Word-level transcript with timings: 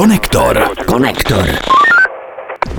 Konektor. 0.00 0.56
Konektor. 0.86 1.89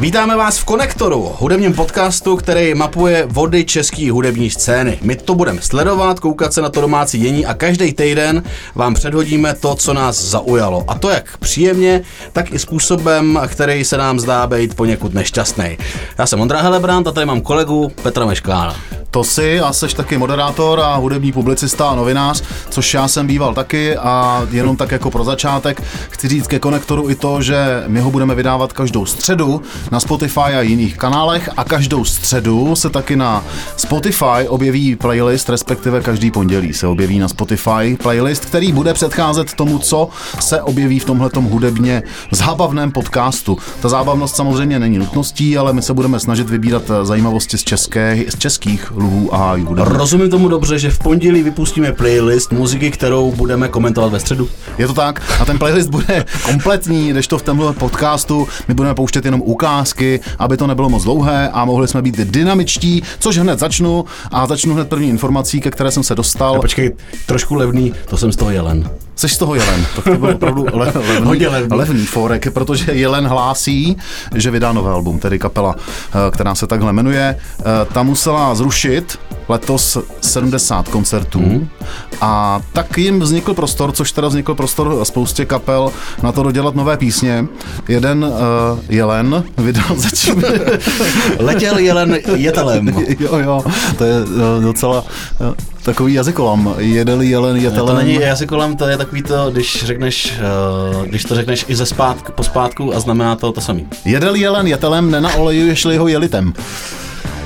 Vítáme 0.01 0.35
vás 0.35 0.57
v 0.57 0.65
Konektoru, 0.65 1.31
hudebním 1.39 1.73
podcastu, 1.73 2.35
který 2.35 2.73
mapuje 2.73 3.25
vody 3.25 3.65
české 3.65 4.11
hudební 4.11 4.49
scény. 4.49 4.99
My 5.01 5.15
to 5.15 5.35
budeme 5.35 5.61
sledovat, 5.61 6.19
koukat 6.19 6.53
se 6.53 6.61
na 6.61 6.69
to 6.69 6.81
domácí 6.81 7.19
dění 7.19 7.45
a 7.45 7.53
každý 7.53 7.93
týden 7.93 8.43
vám 8.75 8.93
předhodíme 8.93 9.53
to, 9.53 9.75
co 9.75 9.93
nás 9.93 10.23
zaujalo. 10.23 10.83
A 10.87 10.99
to 10.99 11.09
jak 11.09 11.37
příjemně, 11.37 12.01
tak 12.33 12.51
i 12.51 12.59
způsobem, 12.59 13.39
který 13.47 13.83
se 13.83 13.97
nám 13.97 14.19
zdá 14.19 14.47
být 14.47 14.75
poněkud 14.75 15.13
nešťastný. 15.13 15.77
Já 16.17 16.25
jsem 16.25 16.41
Ondra 16.41 16.61
Helebrant 16.61 17.07
a 17.07 17.11
tady 17.11 17.25
mám 17.25 17.41
kolegu 17.41 17.91
Petra 18.03 18.25
Meškála. 18.25 18.75
To 19.11 19.23
si 19.23 19.59
a 19.59 19.73
seš 19.73 19.93
taky 19.93 20.17
moderátor 20.17 20.79
a 20.79 20.95
hudební 20.95 21.31
publicista 21.31 21.89
a 21.89 21.95
novinář, 21.95 22.43
což 22.69 22.93
já 22.93 23.07
jsem 23.07 23.27
býval 23.27 23.53
taky 23.53 23.97
a 23.97 24.45
jenom 24.51 24.77
tak 24.77 24.91
jako 24.91 25.11
pro 25.11 25.23
začátek 25.23 25.83
chci 26.09 26.27
říct 26.27 26.47
ke 26.47 26.59
konektoru 26.59 27.09
i 27.09 27.15
to, 27.15 27.41
že 27.41 27.83
my 27.87 27.99
ho 27.99 28.11
budeme 28.11 28.35
vydávat 28.35 28.73
každou 28.73 29.05
středu 29.05 29.61
na 29.91 29.99
Spotify 29.99 30.39
a 30.39 30.61
jiných 30.61 30.97
kanálech 30.97 31.49
a 31.57 31.63
každou 31.63 32.05
středu 32.05 32.75
se 32.75 32.89
taky 32.89 33.15
na 33.15 33.43
Spotify 33.77 34.47
objeví 34.47 34.95
playlist, 34.95 35.49
respektive 35.49 36.01
každý 36.01 36.31
pondělí 36.31 36.73
se 36.73 36.87
objeví 36.87 37.19
na 37.19 37.27
Spotify 37.27 37.97
playlist, 38.03 38.45
který 38.45 38.71
bude 38.71 38.93
předcházet 38.93 39.53
tomu, 39.53 39.79
co 39.79 40.09
se 40.39 40.61
objeví 40.61 40.99
v 40.99 41.05
tomhletom 41.05 41.45
hudebně 41.45 42.03
zábavném 42.31 42.91
podcastu. 42.91 43.57
Ta 43.81 43.89
zábavnost 43.89 44.35
samozřejmě 44.35 44.79
není 44.79 44.97
nutností, 44.97 45.57
ale 45.57 45.73
my 45.73 45.81
se 45.81 45.93
budeme 45.93 46.19
snažit 46.19 46.49
vybírat 46.49 46.91
zajímavosti 47.03 47.57
z, 47.57 47.63
české, 47.63 48.23
z 48.29 48.37
českých 48.37 48.91
luhů 48.91 49.35
a 49.35 49.37
hájů. 49.37 49.67
Rozumím 49.75 50.29
tomu 50.29 50.47
dobře, 50.47 50.79
že 50.79 50.91
v 50.91 50.99
pondělí 50.99 51.43
vypustíme 51.43 51.91
playlist 51.91 52.51
muziky, 52.51 52.91
kterou 52.91 53.31
budeme 53.31 53.67
komentovat 53.67 54.11
ve 54.11 54.19
středu. 54.19 54.49
Je 54.77 54.87
to 54.87 54.93
tak 54.93 55.21
a 55.39 55.45
ten 55.45 55.59
playlist 55.59 55.89
bude 55.89 56.25
kompletní, 56.45 57.09
když 57.09 57.27
to 57.27 57.37
v 57.37 57.41
tomhle 57.41 57.73
podcastu 57.73 58.47
my 58.67 58.73
budeme 58.73 58.95
pouštět 58.95 59.25
jenom 59.25 59.41
ukázky, 59.41 59.80
aby 60.39 60.57
to 60.57 60.67
nebylo 60.67 60.89
moc 60.89 61.03
dlouhé 61.03 61.49
a 61.49 61.65
mohli 61.65 61.87
jsme 61.87 62.01
být 62.01 62.17
dynamičtí, 62.17 63.03
což 63.19 63.37
hned 63.37 63.59
začnu 63.59 64.05
a 64.31 64.47
začnu 64.47 64.73
hned 64.73 64.89
první 64.89 65.09
informací, 65.09 65.61
ke 65.61 65.71
které 65.71 65.91
jsem 65.91 66.03
se 66.03 66.15
dostal. 66.15 66.55
A 66.55 66.61
počkej, 66.61 66.91
trošku 67.25 67.55
levný, 67.55 67.93
to 68.09 68.17
jsem 68.17 68.31
z 68.31 68.35
toho 68.35 68.51
jelen. 68.51 68.89
Seš 69.15 69.33
z 69.33 69.37
toho 69.37 69.55
jelen, 69.55 69.85
tak 69.95 70.03
to 70.03 70.17
byl 70.17 70.29
opravdu 70.29 70.65
le, 70.73 70.93
levný, 70.95 71.47
levný. 71.47 71.77
levný 71.77 72.05
forek, 72.05 72.51
protože 72.51 72.91
Jelen 72.91 73.27
hlásí, 73.27 73.97
že 74.35 74.51
vydá 74.51 74.73
nové 74.73 74.91
album, 74.91 75.19
tedy 75.19 75.39
kapela, 75.39 75.75
eh, 75.77 76.31
která 76.31 76.55
se 76.55 76.67
takhle 76.67 76.93
jmenuje. 76.93 77.37
Eh, 77.59 77.63
Ta 77.93 78.03
musela 78.03 78.55
zrušit 78.55 79.19
letos 79.49 79.97
70 80.21 80.87
koncertů 80.87 81.39
mm. 81.39 81.69
a 82.21 82.61
tak 82.73 82.97
jim 82.97 83.19
vznikl 83.19 83.53
prostor, 83.53 83.91
což 83.91 84.11
teda 84.11 84.27
vznikl 84.27 84.55
prostor 84.55 85.05
spoustě 85.05 85.45
kapel 85.45 85.91
na 86.23 86.31
to 86.31 86.43
dodělat 86.43 86.75
nové 86.75 86.97
písně. 86.97 87.45
Jeden 87.87 88.23
uh, 88.23 88.79
Jelen 88.89 89.43
vydal 89.57 89.95
zatím... 89.95 90.43
Letěl 91.39 91.77
jelen 91.77 92.17
jetelem. 92.35 92.87
jo, 93.19 93.37
jo, 93.37 93.63
to 93.97 94.03
je 94.03 94.23
uh, 94.23 94.63
docela 94.63 95.05
uh, 95.39 95.53
takový 95.83 96.13
jazykolam. 96.13 96.75
Jedeli 96.77 97.27
jelen 97.27 97.57
jetelem. 97.57 97.87
To 97.87 97.93
není 97.93 98.13
jazykolem, 98.13 98.77
to 98.77 98.87
je 98.87 98.97
takový 98.97 99.23
to, 99.23 99.51
když 99.51 99.83
řekneš, 99.85 100.33
uh, 100.95 101.05
když 101.05 101.23
to 101.23 101.35
řekneš 101.35 101.65
i 101.67 101.75
ze 101.75 101.85
zpátku, 101.85 102.31
po 102.31 102.43
zpátku 102.43 102.95
a 102.95 102.99
znamená 102.99 103.35
to 103.35 103.51
to 103.51 103.61
samý. 103.61 103.87
Jedel 104.05 104.35
jelen 104.35 104.67
jetelem, 104.67 105.11
nenaolejuješ-li 105.11 105.97
ho 105.97 106.07
jelitem. 106.07 106.53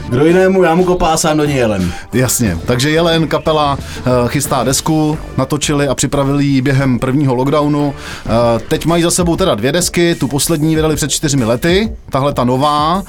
Kdo 0.10 0.26
jinému, 0.26 0.64
já 0.64 0.76
mu 0.76 0.86
kopásám 0.86 1.38
do 1.38 1.46
ní 1.46 1.56
jelen. 1.56 1.94
Jasně, 2.14 2.58
takže 2.66 2.90
Jelen 2.90 3.28
kapela 3.28 3.78
uh, 3.78 4.28
chystá 4.28 4.64
desku, 4.64 5.18
natočili 5.38 5.88
a 5.88 5.96
připravili 5.96 6.46
ji 6.46 6.62
během 6.62 7.00
prvního 7.00 7.36
lockdownu. 7.36 7.88
Uh, 7.88 8.32
teď 8.68 8.86
mají 8.86 9.04
za 9.04 9.12
sebou 9.12 9.36
teda 9.36 9.56
dvě 9.56 9.72
desky, 9.72 10.16
tu 10.16 10.28
poslední 10.28 10.76
vydali 10.76 10.96
před 10.96 11.12
čtyřmi 11.12 11.46
lety, 11.46 11.92
tahle 12.10 12.34
ta 12.34 12.44
nová, 12.44 12.96
uh, 12.96 13.06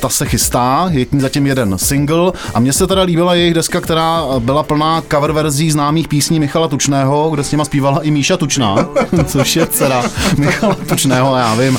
ta 0.00 0.08
se 0.08 0.26
chystá, 0.26 0.88
je 0.90 1.04
k 1.04 1.12
ní 1.12 1.20
zatím 1.20 1.46
jeden 1.46 1.78
single 1.78 2.32
a 2.54 2.60
mně 2.60 2.72
se 2.72 2.86
teda 2.86 3.02
líbila 3.02 3.34
jejich 3.34 3.54
deska, 3.54 3.80
která 3.80 4.22
byla 4.38 4.62
plná 4.62 5.02
cover 5.10 5.32
verzí 5.32 5.70
známých 5.70 6.08
písní 6.08 6.40
Michala 6.40 6.68
Tučného, 6.68 7.30
kde 7.30 7.44
s 7.44 7.52
nima 7.52 7.64
zpívala 7.64 7.98
i 8.02 8.10
Míša 8.10 8.36
Tučná, 8.36 8.88
což 9.26 9.56
je 9.56 9.66
dcera 9.66 10.02
Michala 10.36 10.76
Tučného, 10.88 11.36
já 11.36 11.54
vím, 11.54 11.78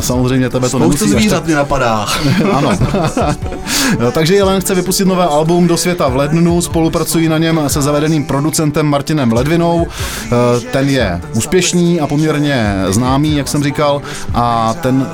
samozřejmě 0.00 0.50
tebe 0.50 0.68
to 0.68 0.78
Spoustu 0.78 1.04
nemusí 1.04 1.08
zvířat 1.08 1.46
mi 1.46 1.54
napadá. 1.54 2.06
ano. 2.52 2.78
No, 4.00 4.10
Takže 4.12 4.34
Jelen 4.34 4.60
chce 4.60 4.74
vypustit 4.74 5.06
nové 5.06 5.24
album 5.24 5.66
do 5.66 5.76
světa 5.76 6.08
v 6.08 6.16
lednu, 6.16 6.60
spolupracují 6.62 7.28
na 7.28 7.38
něm 7.38 7.60
se 7.66 7.82
zavedeným 7.82 8.24
producentem 8.24 8.86
Martinem 8.86 9.32
Ledvinou. 9.32 9.86
Eh, 10.26 10.60
Ten 10.72 10.88
je 10.88 11.20
úspěšný 11.34 12.00
a 12.00 12.06
poměrně 12.06 12.74
známý, 12.88 13.36
jak 13.36 13.48
jsem 13.48 13.62
říkal, 13.62 14.02
a 14.34 14.74
ten 14.80 15.06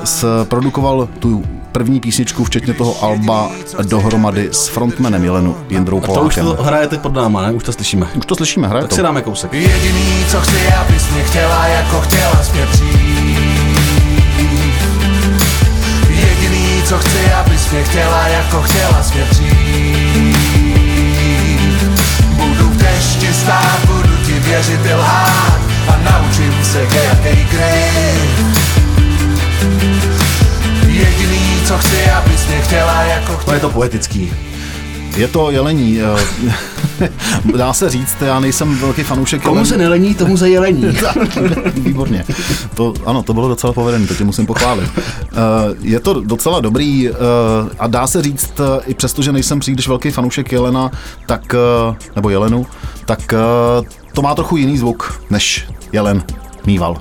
produkoval 0.43 1.07
tu 1.19 1.43
první 1.71 1.99
písničku, 1.99 2.43
včetně 2.43 2.73
toho 2.73 3.03
alba 3.03 3.49
dohromady 3.83 4.49
s 4.51 4.67
frontmanem 4.67 5.23
Jelenu 5.23 5.55
Jindrou 5.69 5.99
To 5.99 6.05
už 6.11 6.15
Polákem. 6.35 6.45
to 6.45 6.63
hraje 6.63 6.87
teď 6.87 6.99
pod 6.99 7.13
náma, 7.13 7.41
ne? 7.41 7.51
Už 7.51 7.63
to 7.63 7.73
slyšíme. 7.73 8.07
Už 8.15 8.25
to 8.25 8.35
slyšíme, 8.35 8.67
hraje 8.67 8.81
Tak 8.83 8.89
to. 8.89 8.95
si 8.95 9.01
dáme 9.01 9.21
kousek. 9.21 9.53
Jediný, 9.53 10.25
co 10.31 10.39
chci, 10.41 10.67
abys 10.67 11.09
mě 11.11 11.23
chtěla, 11.23 11.67
jako 11.67 12.01
chtěla 12.01 12.43
jsi 12.43 12.51
mě 12.53 12.65
přijít. 12.65 13.16
Mě 17.71 17.83
chtěla, 17.83 18.27
jako 18.27 18.61
chtěla 18.61 19.03
jsi 19.03 19.13
mě 19.13 19.25
přijít. 19.25 20.37
Budu 22.29 22.69
v 22.69 22.77
dešti 22.77 23.33
stát, 23.33 23.79
budu 23.85 24.17
ti 24.25 24.33
věřit 24.33 24.85
i 24.85 24.93
lhát 24.93 25.59
a 25.87 25.97
naučím 26.11 26.63
se 26.63 26.81
jaký 26.81 27.45
kryt. 27.45 28.57
Jediný, 30.87 31.61
co 31.67 31.77
chci, 31.77 32.11
abys 32.11 32.47
mě 32.47 32.61
chtěla, 32.61 33.03
jako 33.03 33.31
To 33.33 33.37
chtěla 33.37 33.53
je 33.53 33.59
to 33.59 33.69
poetický. 33.69 34.33
Je 35.17 35.27
to 35.27 35.51
jelení. 35.51 35.99
eh, 36.01 37.09
Dá 37.57 37.73
se 37.73 37.89
říct, 37.89 38.15
já 38.21 38.39
nejsem 38.39 38.75
velký 38.77 39.03
fanoušek 39.03 39.41
Komu 39.43 39.55
jelen- 39.55 39.65
se 39.65 39.77
nelení, 39.77 40.15
tomu 40.15 40.37
se 40.37 40.49
jelení. 40.49 40.83
Výborně. 41.73 42.25
To, 42.73 42.93
ano, 43.05 43.23
to 43.23 43.33
bylo 43.33 43.47
docela 43.47 43.73
povedené, 43.73 44.07
to 44.07 44.13
tě 44.15 44.23
musím 44.23 44.45
pochválit. 44.45 44.89
Eh, 44.97 45.35
Je 45.81 45.99
to 45.99 46.21
docela 46.21 46.59
dobrý 46.59 47.09
eh, 47.09 47.13
a 47.79 47.87
dá 47.87 48.07
se 48.07 48.21
říct, 48.21 48.53
i 48.87 48.93
přesto, 48.93 49.21
že 49.21 49.31
nejsem 49.31 49.59
příliš 49.59 49.87
velký 49.87 50.11
fanoušek 50.11 50.51
Jelena, 50.51 50.91
tak, 51.25 51.55
nebo 52.15 52.29
Jelenu, 52.29 52.65
tak 53.05 53.33
to 54.13 54.21
má 54.21 54.35
trochu 54.35 54.57
jiný 54.57 54.77
zvuk, 54.77 55.21
než 55.29 55.67
Jelen 55.91 56.23
mýval. 56.65 56.97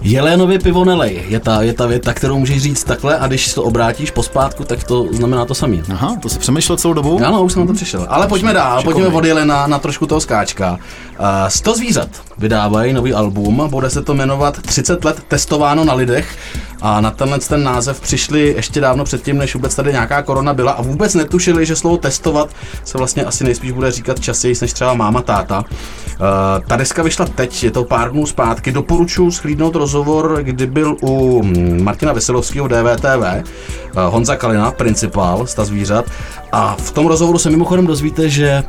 Jelénově 0.00 0.58
pivo 0.58 0.84
nelej 0.84 1.22
je 1.28 1.40
ta, 1.40 1.62
je 1.62 1.72
ta 1.72 1.86
věta, 1.86 2.14
kterou 2.14 2.38
můžeš 2.38 2.62
říct 2.62 2.84
takhle 2.84 3.18
a 3.18 3.26
když 3.26 3.54
to 3.54 3.62
obrátíš 3.62 4.10
pospátku, 4.10 4.64
tak 4.64 4.84
to 4.84 5.06
znamená 5.12 5.44
to 5.44 5.54
samé. 5.54 5.76
Aha, 5.92 6.16
to 6.22 6.28
si 6.28 6.38
přemýšlel 6.38 6.78
celou 6.78 6.94
dobu? 6.94 7.20
Ano, 7.26 7.42
už 7.42 7.52
jsem 7.52 7.60
na 7.62 7.66
to 7.66 7.72
přišel. 7.72 8.06
Ale 8.08 8.26
pojďme 8.26 8.52
dál, 8.52 8.78
Šikovný. 8.78 9.02
pojďme 9.02 9.16
od 9.16 9.24
Jelena 9.24 9.66
na 9.66 9.78
trošku 9.78 10.06
toho 10.06 10.20
skáčka. 10.20 10.78
Uh, 11.20 11.26
100 11.48 11.74
zvířat 11.74 12.08
vydávají 12.38 12.92
nový 12.92 13.12
album, 13.14 13.62
bude 13.70 13.90
se 13.90 14.02
to 14.02 14.14
jmenovat 14.14 14.62
30 14.62 15.04
let 15.04 15.22
testováno 15.28 15.84
na 15.84 15.94
lidech 15.94 16.36
a 16.80 17.00
na 17.00 17.10
tenhle 17.10 17.38
ten 17.38 17.64
název 17.64 18.00
přišli 18.00 18.54
ještě 18.56 18.80
dávno 18.80 19.04
předtím, 19.04 19.38
než 19.38 19.54
vůbec 19.54 19.74
tady 19.74 19.92
nějaká 19.92 20.22
korona 20.22 20.54
byla 20.54 20.72
a 20.72 20.82
vůbec 20.82 21.14
netušili, 21.14 21.66
že 21.66 21.76
slovo 21.76 21.96
testovat 21.96 22.50
se 22.84 22.98
vlastně 22.98 23.24
asi 23.24 23.44
nejspíš 23.44 23.72
bude 23.72 23.90
říkat 23.90 24.20
častěji 24.20 24.54
než 24.60 24.72
třeba 24.72 24.94
máma, 24.94 25.22
táta. 25.22 25.58
Uh, 25.58 26.64
ta 26.66 26.76
deska 26.76 27.02
vyšla 27.02 27.26
teď, 27.26 27.64
je 27.64 27.70
to 27.70 27.84
pár 27.84 28.12
dnů 28.12 28.26
zpátky, 28.26 28.72
doporučuji 28.72 29.30
schlídnout 29.30 29.74
rozhovor, 29.74 30.38
kdy 30.42 30.66
byl 30.66 30.96
u 31.00 31.42
mm, 31.42 31.84
Martina 31.84 32.12
Veselovského 32.12 32.68
DVTV, 32.68 33.06
uh, 33.06 34.02
Honza 34.02 34.36
Kalina, 34.36 34.70
principál 34.70 35.46
sta 35.46 35.64
zvířat. 35.64 36.04
A 36.52 36.76
v 36.76 36.90
tom 36.90 37.06
rozhovoru 37.06 37.38
se 37.38 37.50
mimochodem 37.50 37.86
dozvíte, 37.86 38.28
že 38.28 38.64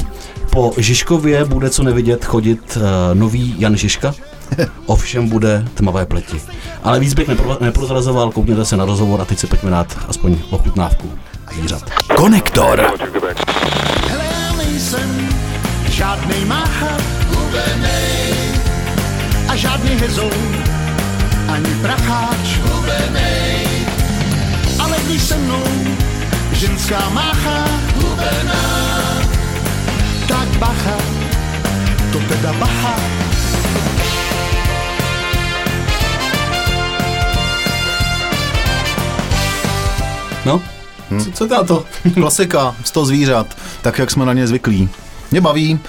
po 0.52 0.74
Žižkově 0.78 1.46
bude 1.46 1.70
co 1.70 1.84
nevidět 1.84 2.26
chodit 2.26 2.78
uh, 2.78 2.84
nový 3.20 3.56
Jan 3.60 3.78
Žižka, 3.78 4.14
ovšem 4.86 5.30
bude 5.30 5.66
tmavé 5.74 6.06
pleti. 6.06 6.42
Ale 6.84 7.00
víc 7.00 7.14
bych 7.14 7.28
nepro, 7.28 7.58
neprozrazoval, 7.62 8.32
koukněte 8.32 8.66
se 8.66 8.78
na 8.78 8.86
rozhovor 8.86 9.22
a 9.22 9.26
teď 9.26 9.40
si 9.40 9.48
pojďme 9.48 9.72
dát 9.72 9.98
aspoň 10.08 10.38
ochutnávku 10.50 11.12
zvířat. 11.54 11.90
Konektor. 12.16 12.94
Hele, 14.08 14.26
já 14.26 14.56
nejsem 14.56 15.30
žádnej 15.90 16.46
mácha, 16.46 16.98
hubenej. 17.28 18.34
A 19.48 19.56
žádný 19.56 19.90
hezou, 19.90 20.32
ani 21.48 21.70
pracháč, 21.82 22.58
hubenej. 22.58 23.68
Ale 24.80 24.98
když 25.06 25.24
se 25.24 25.38
mnou 25.38 25.64
ženská 26.52 27.10
mácha, 27.10 27.66
hubená. 27.96 28.90
Tak 30.28 30.48
bacha, 30.60 30.98
to 32.12 32.20
teda 32.20 32.54
bacha. 32.54 32.96
No, 40.46 40.62
co, 41.24 41.32
co 41.32 41.48
to 41.48 41.54
na 41.54 41.64
to? 41.68 41.86
Klasika, 42.14 42.76
100 42.84 43.06
zvířat, 43.06 43.48
tak 43.82 44.00
jak 44.00 44.12
jsme 44.12 44.26
na 44.26 44.34
ně 44.34 44.48
zvyklí. 44.48 44.90
Mě 45.32 45.42
baví 45.42 45.80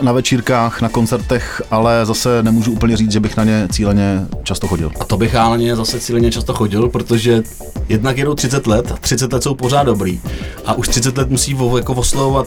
na 0.00 0.12
večírkách, 0.12 0.80
na 0.80 0.88
koncertech, 0.88 1.62
ale 1.70 2.06
zase 2.06 2.42
nemůžu 2.42 2.72
úplně 2.72 2.96
říct, 2.96 3.12
že 3.12 3.20
bych 3.20 3.36
na 3.36 3.44
ně 3.44 3.68
cíleně 3.72 4.26
často 4.42 4.66
chodil. 4.68 4.90
A 5.00 5.04
to 5.04 5.16
bych 5.16 5.34
ale 5.34 5.58
ně 5.58 5.76
zase 5.76 6.00
cíleně 6.00 6.30
často 6.32 6.54
chodil, 6.54 6.88
protože 6.88 7.42
jednak 7.88 8.18
jedou 8.18 8.34
30 8.34 8.66
let, 8.66 8.92
30 9.00 9.32
let 9.32 9.42
jsou 9.42 9.54
pořád 9.54 9.82
dobrý. 9.82 10.20
A 10.66 10.72
už 10.74 10.88
30 10.88 11.18
let 11.18 11.30
musí 11.30 11.54
vo, 11.54 11.78
jako 11.78 11.92
oslovovat 11.94 12.46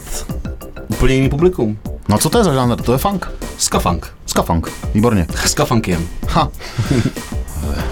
úplně 0.88 1.14
jiný 1.14 1.28
publikum. 1.28 1.78
No 2.08 2.18
co 2.18 2.30
to 2.30 2.38
je 2.38 2.44
za 2.44 2.52
žánr? 2.52 2.76
To 2.82 2.92
je 2.92 2.98
funk. 2.98 3.30
Skafunk. 3.58 4.12
Skafunk, 4.26 4.72
výborně. 4.94 5.26
Skafunkiem. 5.46 6.08
Ha. 6.28 6.48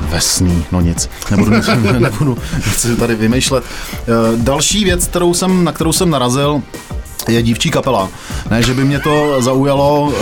Vesný, 0.06 0.64
no 0.73 0.81
nic, 0.81 1.11
nebudu, 1.31 1.56
nic, 1.56 1.67
nebudu 1.99 2.38
nic 2.67 2.99
tady 2.99 3.14
vymýšlet. 3.14 3.64
Eh, 3.93 4.03
Další 4.37 4.85
věc, 4.85 5.06
kterou 5.06 5.35
jsem, 5.35 5.64
na 5.64 5.73
kterou 5.73 5.93
jsem 5.93 6.11
narazil, 6.11 6.62
je 7.29 7.43
dívčí 7.43 7.70
kapela. 7.70 8.08
Ne, 8.50 8.62
že 8.62 8.75
by 8.75 8.85
mě 8.85 9.00
to 9.00 9.43
zaujalo 9.43 10.00
uh, 10.00 10.14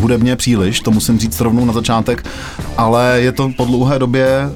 hudebně 0.00 0.36
příliš, 0.36 0.80
to 0.80 0.90
musím 0.90 1.18
říct 1.18 1.40
rovnou 1.40 1.64
na 1.64 1.72
začátek, 1.72 2.26
ale 2.76 3.20
je 3.20 3.32
to 3.32 3.50
po 3.56 3.64
dlouhé 3.64 3.98
době 3.98 4.50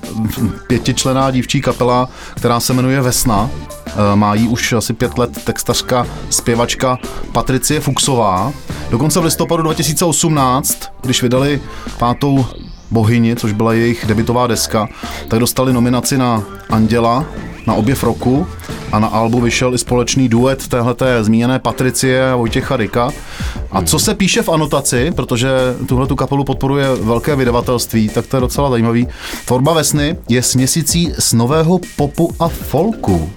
pětičlená 0.67 1.31
dívčí 1.31 1.61
kapela, 1.61 2.09
která 2.35 2.61
se 2.61 2.73
jmenuje 2.73 3.01
Vesna. 3.01 3.51
Uh, 3.51 4.17
má 4.17 4.35
jí 4.35 4.49
už 4.49 4.73
asi 4.73 4.93
pět 4.93 5.19
let 5.19 5.45
textařka, 5.45 6.07
zpěvačka 6.31 6.99
Patricie 7.33 7.81
Fuxová. 7.81 8.53
Dokonce 8.91 9.21
v 9.21 9.25
listopadu 9.25 9.63
2018, 9.63 10.79
když 11.03 11.23
vydali 11.23 11.61
pátou 11.99 12.47
Bohyni, 12.95 13.37
což 13.37 13.53
byla 13.53 13.73
jejich 13.73 14.07
debitová 14.07 14.47
deska, 14.47 14.89
tak 15.29 15.41
dostali 15.41 15.73
nominaci 15.73 16.19
na 16.19 16.43
Anděla, 16.71 17.25
na 17.67 17.75
objev 17.75 18.05
roku 18.05 18.47
a 18.93 18.99
na 18.99 19.09
albu 19.09 19.41
vyšel 19.41 19.75
i 19.75 19.79
společný 19.79 20.29
duet 20.29 20.69
téhleté 20.69 21.25
zmíněné 21.25 21.59
Patricie 21.59 22.31
a 22.31 22.37
Vojtěcha 22.37 22.77
Rika. 22.77 23.11
A 23.75 23.83
co 23.83 23.99
se 23.99 24.15
píše 24.15 24.43
v 24.43 24.49
anotaci, 24.49 25.13
protože 25.17 25.49
tuhle 25.89 26.07
tu 26.07 26.17
kapelu 26.17 26.45
podporuje 26.45 26.87
velké 26.95 27.37
vydavatelství, 27.37 28.09
tak 28.09 28.27
to 28.27 28.37
je 28.37 28.41
docela 28.41 28.71
zajímavý. 28.71 29.09
Tvorba 29.45 29.73
Vesny 29.73 30.17
je 30.29 30.43
směsicí 30.43 31.13
z 31.19 31.33
nového 31.33 31.81
popu 31.97 32.35
a 32.41 32.49
folku. 32.49 33.31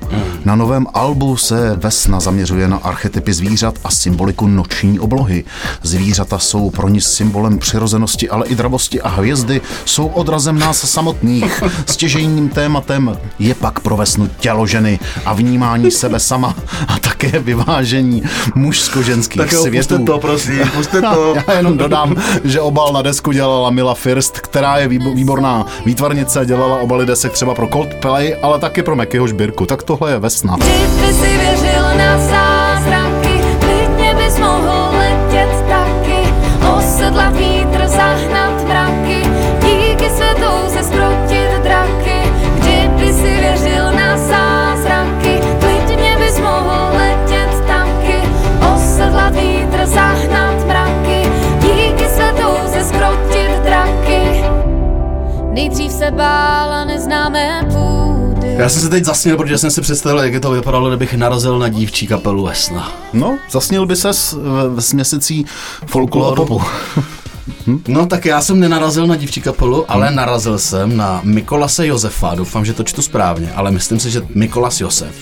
Na 0.45 0.55
novém 0.55 0.85
albu 0.93 1.37
se 1.37 1.75
Vesna 1.75 2.19
zaměřuje 2.19 2.67
na 2.67 2.77
archetypy 2.77 3.33
zvířat 3.33 3.75
a 3.83 3.91
symboliku 3.91 4.47
noční 4.47 4.99
oblohy. 4.99 5.43
Zvířata 5.83 6.39
jsou 6.39 6.69
pro 6.69 6.89
ní 6.89 7.01
symbolem 7.01 7.57
přirozenosti, 7.57 8.29
ale 8.29 8.47
i 8.47 8.55
dravosti 8.55 9.01
a 9.01 9.09
hvězdy 9.09 9.61
jsou 9.85 10.07
odrazem 10.07 10.59
nás 10.59 10.91
samotných. 10.91 11.63
Stěžejním 11.85 12.49
tématem 12.49 13.17
je 13.39 13.55
pak 13.55 13.79
pro 13.79 13.97
Vesnu 13.97 14.29
tělo 14.39 14.67
ženy 14.67 14.99
a 15.25 15.33
vnímání 15.33 15.91
sebe 15.91 16.19
sama 16.19 16.55
a 16.87 16.99
také 16.99 17.39
vyvážení 17.39 18.23
mužsko-ženských 18.55 19.53
světů. 19.53 20.05
to, 20.05 20.19
prosím, 20.27 20.69
puste 20.75 21.01
to. 21.01 21.35
Já 21.47 21.53
jenom 21.57 21.77
dodám, 21.77 22.15
že 22.43 22.61
obal 22.61 22.93
na 22.93 23.01
desku 23.01 23.31
dělala 23.31 23.69
Mila 23.69 23.93
First, 23.93 24.39
která 24.39 24.77
je 24.77 24.87
výbo- 24.87 25.15
výborná 25.15 25.65
výtvarnice, 25.85 26.45
dělala 26.45 26.77
obaly 26.77 27.05
desek 27.05 27.31
třeba 27.31 27.53
pro 27.53 27.67
Coldplay, 27.67 28.35
ale 28.41 28.59
taky 28.59 28.83
pro 28.83 28.95
Mekyho 28.95 29.27
Žbírku. 29.27 29.65
Tak 29.65 29.83
tohle 29.83 30.11
je 30.11 30.19
Vesna. 30.19 30.55
Kdyby 30.57 31.13
si 31.13 31.37
věřil 31.37 31.97
na 31.97 32.17
zázraky, 32.17 32.56
Nejdřív 55.57 55.91
se 55.91 56.11
bála 56.11 56.85
neznámé 56.85 57.67
půdy. 57.73 58.53
Já 58.57 58.69
jsem 58.69 58.81
se 58.81 58.89
teď 58.89 59.03
zasněl, 59.03 59.37
protože 59.37 59.57
jsem 59.57 59.71
si 59.71 59.81
představil, 59.81 60.19
jak 60.19 60.31
by 60.31 60.39
to 60.39 60.51
vypadalo, 60.51 60.87
kdybych 60.87 61.13
narazil 61.13 61.59
na 61.59 61.69
dívčí 61.69 62.07
kapelu 62.07 62.43
Vesna. 62.43 62.91
No, 63.13 63.37
zasnil 63.51 63.85
by 63.85 63.95
ses 63.95 64.33
v, 64.33 64.75
v 64.75 64.81
směsicí 64.81 65.45
folku 65.85 66.23
popu. 67.47 67.81
No 67.87 68.05
tak 68.05 68.25
já 68.25 68.41
jsem 68.41 68.59
nenarazil 68.59 69.07
na 69.07 69.15
dívčí 69.15 69.41
kapelu, 69.41 69.91
ale 69.91 70.11
narazil 70.11 70.59
jsem 70.59 70.97
na 70.97 71.21
Mikolase 71.23 71.87
Josefa. 71.87 72.35
Doufám, 72.35 72.65
že 72.65 72.73
to 72.73 72.83
čtu 72.83 73.01
správně, 73.01 73.51
ale 73.55 73.71
myslím 73.71 73.99
si, 73.99 74.11
že 74.11 74.21
Mikolas 74.35 74.81
Josef. 74.81 75.15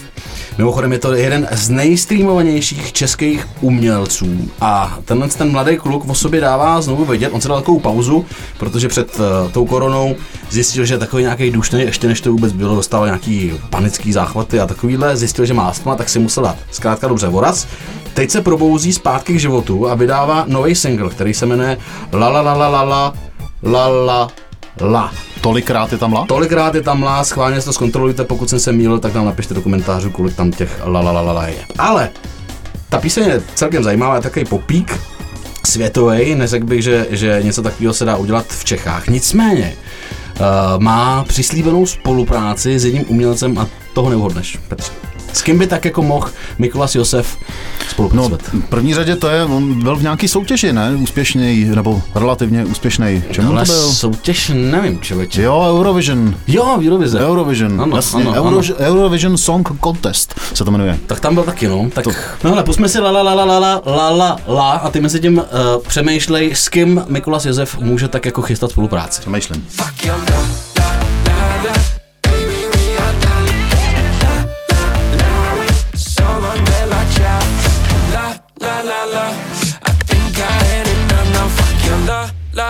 Mimochodem 0.58 0.92
je 0.92 1.00
to 1.00 1.14
jeden 1.14 1.48
z 1.52 1.70
nejstreamovanějších 1.70 2.94
českých 2.94 3.48
umělců 3.62 4.52
a 4.62 5.00
tenhle 5.06 5.28
ten 5.28 5.52
mladý 5.52 5.78
kluk 5.78 6.10
o 6.10 6.16
sobě 6.16 6.42
dává 6.42 6.82
znovu 6.82 7.06
vědět, 7.06 7.30
on 7.30 7.42
se 7.42 7.48
dal 7.48 7.58
takovou 7.58 7.80
pauzu, 7.80 8.26
protože 8.58 8.88
před 8.88 9.20
uh, 9.20 9.52
tou 9.52 9.66
koronou 9.66 10.16
zjistil, 10.50 10.86
že 10.86 10.94
je 10.94 10.98
takový 10.98 11.24
nějaký 11.24 11.52
dušný, 11.52 11.82
ještě 11.82 12.08
než 12.08 12.22
to 12.22 12.32
vůbec 12.32 12.54
bylo, 12.54 12.76
dostal 12.76 13.06
nějaký 13.06 13.54
panický 13.70 14.14
záchvaty 14.14 14.60
a 14.60 14.68
takovýhle, 14.68 15.18
zjistil, 15.18 15.46
že 15.46 15.54
má 15.54 15.68
astma, 15.68 15.96
tak 15.96 16.10
si 16.10 16.20
musel 16.20 16.44
dát 16.44 16.58
zkrátka 16.72 17.08
dobře 17.08 17.28
voraz. 17.28 17.68
Teď 18.16 18.32
se 18.32 18.42
probouzí 18.42 18.94
zpátky 18.94 19.34
k 19.34 19.40
životu 19.40 19.90
a 19.90 19.96
vydává 19.96 20.44
nový 20.48 20.76
single, 20.76 21.10
který 21.10 21.34
se 21.34 21.46
jmenuje 21.46 21.78
La 22.14 22.30
la 22.30 22.42
la 22.42 22.54
la 22.54 22.68
la 22.68 22.84
la 22.84 23.14
la 23.64 23.90
la 23.90 24.32
la. 24.82 25.12
Tolikrát 25.42 25.92
je 25.92 25.98
tam 25.98 26.14
la? 26.14 26.26
Tolikrát 26.28 26.76
je 26.76 26.82
tam 26.82 27.04
lá, 27.04 27.24
schválně 27.24 27.62
si 27.62 27.66
to 27.66 27.74
zkontrolujte, 27.74 28.24
pokud 28.24 28.50
jsem 28.50 28.60
se 28.60 28.72
mýlil, 28.72 29.00
tak 29.00 29.14
nám 29.14 29.26
napište 29.26 29.54
do 29.54 29.62
komentářů, 29.62 30.10
kolik 30.10 30.36
tam 30.36 30.52
těch 30.52 30.82
la 30.86 31.02
la 31.02 31.12
la 31.12 31.22
la, 31.22 31.32
la 31.32 31.48
je. 31.48 31.66
Ale 31.78 32.10
ta 32.90 33.00
píseň 33.00 33.28
je 33.28 33.42
celkem 33.56 33.84
zajímavá, 33.84 34.16
je 34.16 34.22
takový 34.22 34.46
popík 34.46 35.00
světový, 35.66 36.36
neřekl 36.36 36.66
bych, 36.66 36.84
že, 36.84 37.08
že 37.10 37.40
něco 37.44 37.62
takového 37.62 37.94
se 37.94 38.06
dá 38.06 38.16
udělat 38.16 38.46
v 38.48 38.66
Čechách. 38.66 39.08
Nicméně 39.08 39.74
uh, 40.40 40.46
má 40.84 41.24
přislíbenou 41.24 41.86
spolupráci 41.86 42.80
s 42.80 42.86
jedním 42.86 43.06
umělcem 43.08 43.58
a 43.58 43.68
toho 43.94 44.10
neuhodneš, 44.10 44.58
Petře. 44.68 44.92
S 45.36 45.42
kým 45.42 45.60
by 45.60 45.68
tak 45.68 45.86
jako 45.86 46.02
mohl 46.02 46.30
Mikolas 46.58 46.96
Josef 46.96 47.38
No, 47.38 47.90
spolupracovat? 47.90 48.42
v 48.42 48.70
první 48.70 48.94
řadě 48.94 49.16
to 49.16 49.28
je, 49.30 49.44
on 49.44 49.84
byl 49.84 49.96
v 49.96 50.02
nějaký 50.02 50.28
soutěži, 50.28 50.74
ne? 50.74 50.92
Úspěšný, 50.96 51.66
nebo 51.66 52.02
relativně 52.16 52.66
úspěšný. 52.66 53.24
Čemu 53.32 53.52
Ale 53.52 53.66
to 53.66 53.72
byl? 53.72 53.92
soutěž 53.92 54.52
nevím, 54.56 55.00
člověče. 55.02 55.42
Jo, 55.42 55.66
Eurovision. 55.80 56.36
Jo, 56.48 56.78
Eurovize. 56.86 57.20
Eurovision, 57.20 57.82
Ano, 57.82 57.96
jasně, 57.96 58.22
ano, 58.24 58.32
Euro, 58.34 58.48
ano. 58.48 58.62
Eurovision 58.80 59.38
Song 59.38 59.70
Contest 59.84 60.36
se 60.54 60.64
to 60.66 60.72
jmenuje. 60.72 60.98
Tak 61.08 61.20
tam 61.20 61.34
byl 61.34 61.44
taky, 61.44 61.68
no. 61.68 61.90
Tak, 61.94 62.06
no 62.44 62.52
ale 62.54 62.64
pusme 62.64 62.90
si 62.90 63.00
la 63.00 63.12
la 63.12 63.22
la 63.22 63.34
la 63.34 63.46
la 63.46 63.60
la 63.60 63.82
la 63.86 64.10
la 64.12 64.38
la 64.48 64.72
a 64.72 64.90
ty 64.90 65.02
mezi 65.02 65.20
tím 65.20 65.38
uh, 65.38 65.44
přemýšlej, 65.88 66.52
s 66.56 66.70
kým 66.70 67.04
Mikulas 67.08 67.46
Josef 67.46 67.78
může 67.80 68.08
tak 68.08 68.26
jako 68.26 68.42
chystat 68.42 68.72
spolupráci. 68.72 69.22
Přemýšlím. 69.22 69.66
Fuck 69.70 70.06
your 70.06 70.18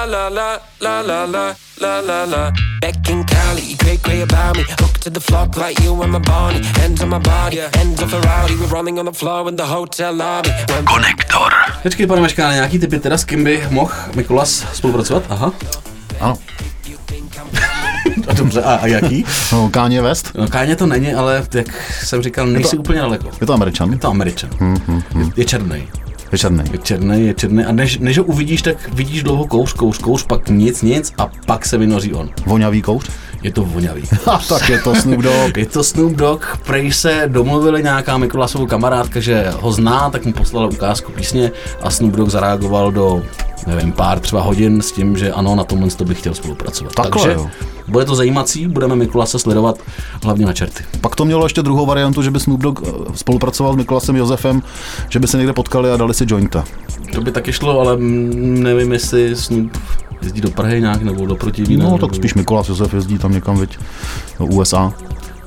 la, 0.05 0.29
la, 0.29 0.59
la, 0.81 1.01
la, 1.01 1.01
la, 1.01 1.25
la, 1.25 1.55
la, 1.81 1.99
la, 1.99 2.23
la. 2.25 2.51
Back 2.81 3.09
in 3.09 3.23
Cali, 3.25 3.75
great, 3.77 4.01
great 4.03 4.21
about 4.31 4.57
me. 4.57 4.63
Hooked 4.79 5.01
to 5.03 5.09
the 5.09 5.19
floor 5.19 5.47
like 5.57 5.79
you 5.83 6.01
and 6.03 6.11
my 6.11 6.19
body. 6.19 6.61
Hands 6.81 7.01
on 7.01 7.09
my 7.09 7.19
body, 7.19 7.57
hands 7.77 8.01
off 8.03 8.13
a 8.13 8.19
rowdy. 8.21 8.55
We're 8.55 8.67
running 8.77 8.99
on 8.99 9.05
the 9.05 9.13
floor 9.13 9.49
in 9.49 9.55
the 9.55 9.65
hotel 9.65 10.13
lobby. 10.13 10.49
When 10.69 10.85
Konektor. 10.85 11.51
Počkej, 11.83 12.07
pane 12.07 12.21
Meškáne, 12.21 12.53
nějaký 12.55 12.79
typy 12.79 12.99
teda, 12.99 13.17
s 13.17 13.23
kým 13.23 13.43
by 13.43 13.67
mohl 13.69 13.91
Mikulas 14.15 14.65
spolupracovat? 14.73 15.23
Aha. 15.29 15.51
Ano. 16.19 16.37
A 18.27 18.33
dobře, 18.33 18.61
a, 18.63 18.75
a 18.75 18.87
jaký? 18.87 19.25
No, 19.51 19.69
Kanye 19.69 20.01
West, 20.01 20.31
No 20.35 20.47
Káně 20.47 20.75
to 20.75 20.85
není, 20.85 21.13
ale 21.13 21.35
jak 21.53 21.65
jsem 22.03 22.21
říkal, 22.23 22.45
nejsi 22.47 22.77
úplně 22.77 23.01
daleko. 23.01 23.29
je 23.41 23.47
to 23.47 23.53
Američan. 23.53 23.91
Je 23.91 23.97
to 23.97 24.07
Američan. 24.09 24.49
Je, 25.19 25.25
je 25.35 25.45
černý. 25.45 25.87
Je 26.31 26.37
černý. 26.37 26.63
Je 26.71 26.77
černý, 26.77 27.27
je 27.27 27.33
černý. 27.33 27.65
A 27.65 27.71
než, 27.71 27.97
než 27.97 28.17
ho 28.17 28.23
uvidíš, 28.23 28.61
tak 28.61 28.93
vidíš 28.93 29.23
dlouho 29.23 29.47
kouř, 29.47 29.73
kouř, 29.73 29.97
kouř, 29.97 30.23
pak 30.23 30.49
nic, 30.49 30.81
nic 30.81 31.13
a 31.17 31.29
pak 31.45 31.65
se 31.65 31.77
vynoří 31.77 32.13
on. 32.13 32.29
Voňavý 32.45 32.81
kouř. 32.81 33.09
Je 33.45 33.51
to 33.51 33.63
vonavý. 33.63 34.03
A 34.25 34.37
tak 34.49 34.69
je 34.69 34.81
to 34.81 34.95
Snoop 34.95 35.21
Dogg. 35.21 35.57
Je 35.57 35.65
to 35.65 35.83
Snoop 35.83 36.13
Dogg, 36.13 36.41
prej 36.65 36.91
se 36.91 37.23
domluvili 37.27 37.83
nějaká 37.83 38.17
Mikulasovou 38.17 38.65
kamarádka, 38.65 39.19
že 39.19 39.53
ho 39.59 39.71
zná, 39.71 40.09
tak 40.09 40.25
mu 40.25 40.33
poslala 40.33 40.67
ukázku 40.67 41.11
písně 41.11 41.51
a 41.81 41.89
Snoop 41.89 42.13
Dogg 42.13 42.29
zareagoval 42.29 42.91
do, 42.91 43.23
nevím, 43.67 43.91
pár 43.91 44.19
třeba 44.19 44.41
hodin 44.41 44.81
s 44.81 44.91
tím, 44.91 45.17
že 45.17 45.31
ano, 45.31 45.55
na 45.55 45.63
tomhle 45.63 45.89
to 45.89 46.05
bych 46.05 46.19
chtěl 46.19 46.33
spolupracovat. 46.33 46.95
Takhle, 46.95 47.23
Takže 47.23 47.41
jo. 47.41 47.49
bude 47.87 48.05
to 48.05 48.15
zajímací, 48.15 48.67
budeme 48.67 48.95
Mikulase 48.95 49.39
sledovat 49.39 49.79
hlavně 50.23 50.45
na 50.45 50.53
čerty. 50.53 50.83
Pak 51.01 51.15
to 51.15 51.25
mělo 51.25 51.45
ještě 51.45 51.61
druhou 51.61 51.85
variantu, 51.85 52.21
že 52.21 52.31
by 52.31 52.39
Snoop 52.39 52.61
Dogg 52.61 52.79
eh, 52.83 52.91
spolupracoval 53.15 53.73
s 53.73 53.75
Mikolasem 53.75 54.15
Josefem, 54.15 54.63
že 55.09 55.19
by 55.19 55.27
se 55.27 55.37
někde 55.37 55.53
potkali 55.53 55.91
a 55.91 55.97
dali 55.97 56.13
si 56.13 56.25
jointa. 56.27 56.63
To 57.13 57.21
by 57.21 57.31
taky 57.31 57.53
šlo, 57.53 57.79
ale 57.79 57.97
nevím, 57.97 58.91
jestli 58.91 59.35
Snoop 59.35 59.77
jezdí 60.21 60.41
do 60.41 60.49
Prahy 60.49 60.81
nějak 60.81 61.01
nebo 61.01 61.25
do 61.25 61.35
Protivína. 61.35 61.89
No, 61.89 61.97
tak 61.97 62.15
spíš 62.15 62.33
Mikolas 62.33 62.69
Josef 62.69 62.93
jezdí 62.93 63.17
tam 63.17 63.31
někam, 63.31 63.57
viď, 63.57 63.77
do 64.39 64.45
USA. 64.45 64.93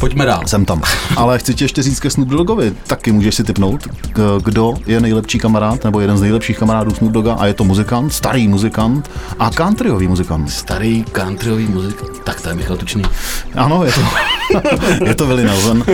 Pojďme 0.00 0.26
dál. 0.26 0.42
Jsem 0.46 0.64
tam. 0.64 0.82
Ale 1.16 1.38
chci 1.38 1.54
ti 1.54 1.64
ještě 1.64 1.82
říct 1.82 2.00
ke 2.00 2.10
Snoop 2.10 2.28
Doggovi. 2.28 2.72
Taky 2.86 3.12
můžeš 3.12 3.34
si 3.34 3.44
typnout, 3.44 3.86
k- 4.12 4.38
kdo 4.44 4.74
je 4.86 5.00
nejlepší 5.00 5.38
kamarád, 5.38 5.84
nebo 5.84 6.00
jeden 6.00 6.18
z 6.18 6.20
nejlepších 6.20 6.58
kamarádů 6.58 6.94
Snoop 6.94 7.12
Dogga 7.12 7.34
a 7.34 7.46
je 7.46 7.54
to 7.54 7.64
muzikant, 7.64 8.12
starý 8.12 8.48
muzikant 8.48 9.10
a 9.38 9.50
countryový 9.50 10.08
muzikant. 10.08 10.50
Starý 10.50 11.04
countryový 11.12 11.66
muzik, 11.66 11.96
tak 12.24 12.40
to 12.40 12.48
je 12.48 12.54
Michal 12.54 12.76
Tučný. 12.76 13.02
Ano, 13.54 13.84
je 13.84 13.92
to, 13.92 14.00
je 15.04 15.14
to 15.14 15.26
Willie 15.26 15.46
Nelson. 15.46 15.84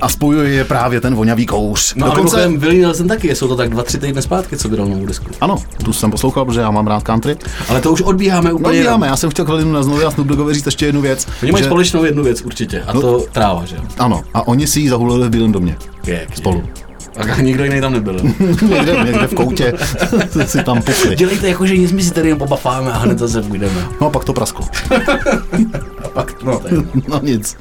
A 0.00 0.08
spojuje 0.08 0.50
je 0.50 0.64
právě 0.64 1.00
ten 1.00 1.14
vonavý 1.14 1.46
kouř. 1.46 1.94
No 1.96 2.06
Dokonce... 2.06 2.44
a 2.44 2.48
Willie 2.48 2.82
Nelson 2.82 3.08
taky, 3.08 3.34
jsou 3.34 3.48
to 3.48 3.56
tak 3.56 3.68
dva, 3.70 3.82
tři 3.82 3.98
týdny 3.98 4.22
zpátky, 4.22 4.56
co 4.56 4.68
vydal 4.68 4.86
novou 4.86 5.06
disku. 5.06 5.26
Ano, 5.40 5.56
tu 5.84 5.92
jsem 5.92 6.10
poslouchal, 6.10 6.44
protože 6.44 6.60
já 6.60 6.70
mám 6.70 6.86
rád 6.86 7.02
country. 7.02 7.36
Ale 7.68 7.80
to 7.80 7.92
už 7.92 8.00
odbíháme 8.02 8.50
No, 8.50 8.56
úplně. 8.56 8.82
děláme, 8.82 9.06
já 9.06 9.16
jsem 9.16 9.30
chtěl 9.30 9.44
k 9.44 9.48
Williemu 9.48 9.72
Nelsonovi 9.72 10.04
a 10.04 10.10
Snoop 10.10 10.26
Doggovi 10.28 10.54
říct 10.54 10.66
ještě 10.66 10.86
jednu 10.86 11.00
věc. 11.00 11.26
Oni 11.42 11.52
mají 11.52 11.64
že- 11.64 11.68
společnou 11.68 12.04
jednu 12.04 12.22
věc 12.24 12.42
určitě, 12.42 12.82
a 12.86 12.92
No. 12.92 13.00
to 13.00 13.24
tráva, 13.32 13.64
že 13.64 13.76
jo? 13.76 13.82
Ano, 13.98 14.22
a 14.34 14.48
oni 14.48 14.66
si 14.66 14.80
ji 14.80 14.88
zahulili 14.88 15.28
v 15.28 15.30
Bílém 15.30 15.52
domě. 15.52 15.76
Pěkně. 16.04 16.36
Spolu. 16.36 16.62
A 17.16 17.40
nikdo 17.40 17.64
jiný 17.64 17.80
tam 17.80 17.92
nebyl. 17.92 18.20
někde, 18.68 18.96
někde 19.04 19.26
v 19.26 19.34
koutě 19.34 19.72
si 20.44 20.62
tam 20.62 20.82
pukli. 20.82 21.16
Dělejte 21.16 21.48
jako, 21.48 21.66
že 21.66 21.76
nic 21.76 21.92
my 21.92 22.02
si 22.02 22.10
tady 22.10 22.28
jen 22.28 22.38
pobafáme 22.38 22.92
a 22.92 22.98
hned 22.98 23.18
zase 23.18 23.42
půjdeme. 23.42 23.86
No 24.00 24.06
a 24.06 24.10
pak 24.10 24.24
to 24.24 24.32
prasklo. 24.32 24.66
A 26.04 26.08
pak, 26.08 26.42
no, 26.42 26.60
No 27.08 27.20
nic. 27.22 27.56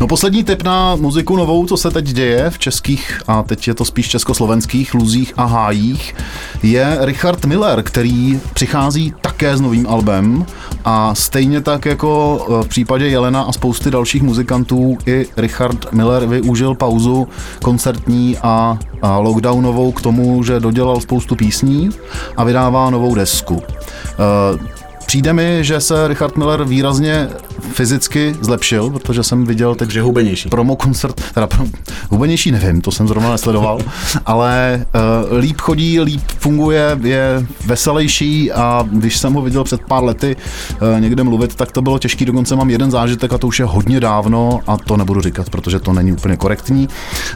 No 0.00 0.06
poslední 0.06 0.44
tip 0.44 0.62
na 0.62 0.96
muziku 0.96 1.36
novou, 1.36 1.66
co 1.66 1.76
se 1.76 1.90
teď 1.90 2.04
děje 2.04 2.50
v 2.50 2.58
českých, 2.58 3.22
a 3.26 3.42
teď 3.42 3.68
je 3.68 3.74
to 3.74 3.84
spíš 3.84 4.08
československých 4.08 4.94
luzích 4.94 5.32
a 5.36 5.44
hájích, 5.44 6.14
je 6.62 6.98
Richard 7.00 7.44
Miller, 7.44 7.82
který 7.82 8.40
přichází 8.54 9.14
také 9.32 9.56
s 9.56 9.60
novým 9.60 9.86
albem 9.88 10.46
a 10.84 11.14
stejně 11.14 11.60
tak 11.60 11.84
jako 11.84 12.44
v 12.64 12.68
případě 12.68 13.08
Jelena 13.08 13.42
a 13.42 13.52
spousty 13.52 13.90
dalších 13.90 14.22
muzikantů 14.22 14.98
i 15.06 15.26
Richard 15.36 15.92
Miller 15.92 16.26
využil 16.26 16.74
pauzu 16.74 17.28
koncertní 17.62 18.36
a, 18.42 18.78
lockdownovou 19.18 19.92
k 19.92 20.02
tomu, 20.02 20.42
že 20.42 20.60
dodělal 20.60 21.00
spoustu 21.00 21.36
písní 21.36 21.90
a 22.36 22.44
vydává 22.44 22.90
novou 22.90 23.14
desku. 23.14 23.62
Eh, 23.64 24.82
Přijde 25.06 25.32
mi, 25.32 25.58
že 25.64 25.80
se 25.80 26.08
Richard 26.08 26.36
Miller 26.36 26.64
výrazně 26.64 27.28
fyzicky 27.72 28.36
zlepšil, 28.40 28.90
protože 28.90 29.22
jsem 29.22 29.44
viděl 29.46 29.74
teď 29.74 29.92
Takže 29.92 30.02
hubenější. 30.02 30.48
promo 30.48 30.76
koncert, 30.76 31.20
teda 31.34 31.46
pro, 31.46 31.64
hubenější 32.10 32.50
nevím, 32.50 32.80
to 32.80 32.90
jsem 32.90 33.08
zrovna 33.08 33.30
nesledoval, 33.30 33.78
ale 34.26 34.86
uh, 35.30 35.38
líp 35.38 35.60
chodí, 35.60 36.00
líp 36.00 36.22
funguje, 36.38 36.98
je 37.02 37.46
veselější 37.66 38.52
a 38.52 38.84
když 38.92 39.18
jsem 39.18 39.32
ho 39.32 39.42
viděl 39.42 39.64
před 39.64 39.80
pár 39.88 40.04
lety 40.04 40.36
uh, 40.36 41.00
někde 41.00 41.22
mluvit, 41.22 41.54
tak 41.54 41.72
to 41.72 41.82
bylo 41.82 41.98
těžký, 41.98 42.24
dokonce 42.24 42.56
mám 42.56 42.70
jeden 42.70 42.90
zážitek 42.90 43.32
a 43.32 43.38
to 43.38 43.46
už 43.46 43.58
je 43.58 43.64
hodně 43.64 44.00
dávno 44.00 44.60
a 44.66 44.76
to 44.76 44.96
nebudu 44.96 45.20
říkat, 45.20 45.50
protože 45.50 45.80
to 45.80 45.92
není 45.92 46.12
úplně 46.12 46.36
korektní. 46.36 46.88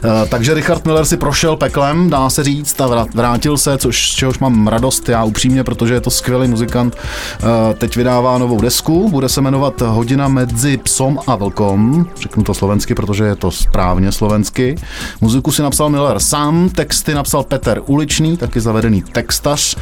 Uh, 0.03 0.09
takže 0.29 0.53
Richard 0.53 0.85
Miller 0.85 1.05
si 1.05 1.17
prošel 1.17 1.55
peklem, 1.55 2.09
dá 2.09 2.29
se 2.29 2.43
říct, 2.43 2.81
a 2.81 2.87
vrát- 2.87 3.13
vrátil 3.13 3.57
se, 3.57 3.77
což, 3.77 4.11
z 4.11 4.15
čehož 4.15 4.39
mám 4.39 4.67
radost 4.67 5.09
já 5.09 5.23
upřímně, 5.23 5.63
protože 5.63 5.93
je 5.93 6.01
to 6.01 6.09
skvělý 6.09 6.47
muzikant. 6.47 6.95
Uh, 6.95 7.49
teď 7.73 7.95
vydává 7.95 8.37
novou 8.37 8.61
desku, 8.61 9.09
bude 9.09 9.29
se 9.29 9.41
jmenovat 9.41 9.81
Hodina 10.17 10.45
mezi 10.45 10.77
psom 10.77 11.19
a 11.27 11.35
vlkom, 11.35 12.05
řeknu 12.21 12.43
to 12.43 12.53
slovensky, 12.53 12.95
protože 12.95 13.23
je 13.23 13.35
to 13.35 13.51
správně 13.51 14.11
slovensky. 14.11 14.75
Muziku 15.21 15.51
si 15.51 15.61
napsal 15.61 15.89
Miller 15.89 16.19
sám, 16.19 16.69
texty 16.69 17.13
napsal 17.13 17.43
Peter 17.43 17.81
Uličný, 17.85 18.37
taky 18.37 18.61
zavedený 18.61 19.01
textař. 19.01 19.75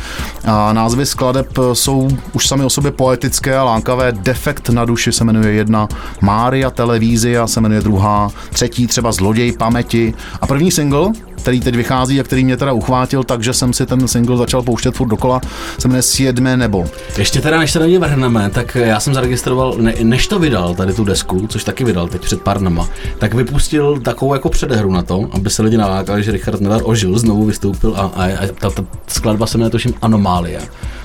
A 0.45 0.73
názvy 0.73 1.05
skladeb 1.05 1.47
jsou 1.73 2.09
už 2.33 2.47
sami 2.47 2.63
o 2.63 2.69
sobě 2.69 2.91
poetické 2.91 3.57
a 3.57 3.63
lákavé. 3.63 4.11
Defekt 4.11 4.69
na 4.69 4.85
duši 4.85 5.11
se 5.11 5.23
jmenuje 5.23 5.53
jedna, 5.53 5.87
Mária 6.21 6.69
Televízia 6.69 7.47
se 7.47 7.61
jmenuje 7.61 7.81
druhá, 7.81 8.29
třetí 8.49 8.87
třeba 8.87 9.11
Zloděj 9.11 9.51
paměti. 9.51 10.13
A 10.41 10.47
první 10.47 10.71
single, 10.71 11.11
který 11.45 11.59
teď 11.59 11.75
vychází 11.75 12.19
a 12.19 12.23
který 12.23 12.43
mě 12.43 12.57
teda 12.57 12.73
uchvátil, 12.73 13.23
takže 13.23 13.53
jsem 13.53 13.73
si 13.73 13.85
ten 13.85 14.07
single 14.07 14.37
začal 14.37 14.61
pouštět 14.61 14.95
furt 14.95 15.07
dokola, 15.07 15.41
se 15.79 15.87
jmenuje 15.87 16.01
Sjedme 16.01 16.57
nebo. 16.57 16.85
Ještě 17.17 17.41
teda, 17.41 17.59
než 17.59 17.71
se 17.71 17.79
na 17.79 17.85
něj 17.85 17.97
vrhneme, 17.97 18.49
tak 18.49 18.75
já 18.75 18.99
jsem 18.99 19.13
zaregistroval, 19.13 19.75
ne, 19.77 19.93
než 20.03 20.27
to 20.27 20.39
vydal, 20.39 20.75
tady 20.75 20.93
tu 20.93 21.03
desku, 21.03 21.47
což 21.47 21.63
taky 21.63 21.83
vydal 21.83 22.07
teď 22.07 22.21
před 22.21 22.41
pár 22.41 22.59
dnama, 22.59 22.87
tak 23.17 23.33
vypustil 23.33 23.99
takovou 23.99 24.33
jako 24.33 24.49
předehru 24.49 24.91
na 24.91 25.01
to, 25.01 25.29
aby 25.31 25.49
se 25.49 25.61
lidi 25.61 25.77
nalákali, 25.77 26.23
že 26.23 26.31
Richard 26.31 26.59
Miller 26.59 26.81
ožil, 26.83 27.19
znovu 27.19 27.45
vystoupil 27.45 27.95
a, 27.97 28.01
a, 28.01 28.25
a 28.25 28.47
ta, 28.59 28.69
ta, 28.69 28.85
skladba 29.07 29.47
se 29.47 29.57
jmenuje 29.57 29.71
tuším 29.71 29.93
Anomálie. 30.01 30.61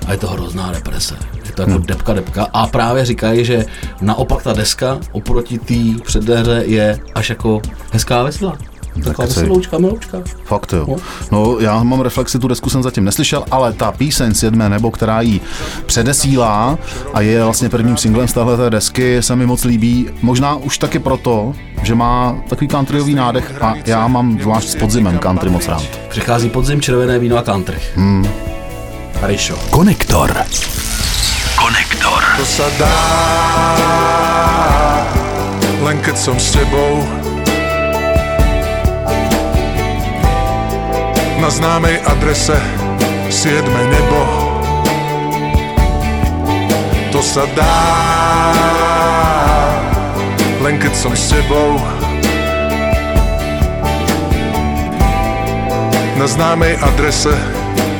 A 0.06 0.12
je 0.12 0.18
to 0.18 0.26
hrozná 0.26 0.72
represe. 0.72 1.14
Je 1.46 1.52
to 1.52 1.62
jako 1.62 1.72
hmm. 1.72 1.86
depka, 1.86 2.14
depka. 2.14 2.46
A 2.52 2.66
právě 2.66 3.04
říkají, 3.04 3.44
že 3.44 3.64
naopak 4.00 4.42
ta 4.42 4.52
deska 4.52 4.98
oproti 5.12 5.58
té 5.58 6.02
předehře 6.04 6.62
je 6.66 6.98
až 7.14 7.30
jako 7.30 7.62
hezká 7.92 8.22
veselá. 8.22 8.69
Taková 8.94 9.14
Tak 9.16 9.28
veseloučka, 9.28 9.78
miloučka. 9.78 10.22
Fakt 10.44 10.72
jo. 10.72 10.86
No. 10.88 10.96
No, 11.30 11.58
já 11.58 11.82
mám 11.82 12.00
reflexy, 12.00 12.38
tu 12.38 12.48
desku 12.48 12.70
jsem 12.70 12.82
zatím 12.82 13.04
neslyšel, 13.04 13.44
ale 13.50 13.72
ta 13.72 13.92
píseň 13.92 14.34
Sjedme 14.34 14.68
nebo, 14.68 14.90
která 14.90 15.20
ji 15.20 15.40
předesílá 15.86 16.78
a 17.14 17.20
je 17.20 17.44
vlastně 17.44 17.68
prvním 17.68 17.96
singlem 17.96 18.28
z 18.28 18.32
téhle 18.32 18.70
desky, 18.70 19.22
se 19.22 19.36
mi 19.36 19.46
moc 19.46 19.64
líbí. 19.64 20.08
Možná 20.22 20.54
už 20.54 20.78
taky 20.78 20.98
proto, 20.98 21.52
že 21.82 21.94
má 21.94 22.36
takový 22.48 22.68
countryový 22.68 23.14
nádech 23.14 23.62
a 23.62 23.74
já 23.86 24.08
mám 24.08 24.40
zvlášť 24.40 24.68
s 24.68 24.74
podzimem 24.74 25.18
country 25.18 25.50
moc 25.50 25.68
rád. 25.68 25.82
Přichází 26.08 26.48
podzim, 26.48 26.80
červené 26.80 27.18
víno 27.18 27.36
a 27.36 27.42
country. 27.42 27.76
Hmm. 27.94 28.28
Rišo. 29.22 29.56
Konektor. 29.70 30.32
Konektor. 31.56 32.24
To 32.36 32.44
sa 32.44 32.64
dá 32.80 32.94
Len 35.84 35.96
keď 36.00 36.16
som 36.16 36.36
s 36.40 36.52
tebou 36.56 37.04
Na 41.40 41.48
známej 41.48 41.96
adrese 42.04 42.60
Siedme 43.32 43.82
nebo. 43.88 44.20
To 47.16 47.24
sa 47.24 47.48
dá. 47.56 47.80
Len 50.60 50.76
keď 50.76 50.92
som 50.92 51.16
s 51.16 51.32
tebou. 51.32 51.80
Na 56.20 56.28
známej 56.28 56.76
adrese 56.84 57.32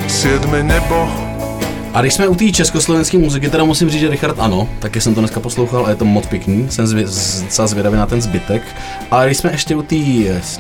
Siedme 0.05 0.61
nebo 0.61 1.30
A 1.95 2.01
když 2.01 2.15
jsme 2.15 2.29
u 2.29 2.35
té 2.35 2.53
československé 2.53 3.19
muziky, 3.19 3.51
teda 3.51 3.65
musím 3.65 3.91
říct, 3.91 4.01
že 4.01 4.09
Richard 4.09 4.37
ano, 4.39 4.69
taky 4.79 5.01
jsem 5.01 5.15
to 5.15 5.21
dneska 5.21 5.41
poslouchal 5.41 5.87
a 5.87 5.91
je 5.91 5.97
to 5.97 6.05
moc 6.05 6.27
pěkný, 6.27 6.67
jsem 6.71 6.87
zvě, 6.87 7.05
docela 7.43 7.69
zvědavý 7.69 7.97
na 7.97 8.07
ten 8.07 8.23
zbytek. 8.23 8.63
Ale 9.11 9.27
když 9.27 9.39
jsme 9.39 9.53
ještě 9.53 9.77
u 9.77 9.83
té 9.83 9.97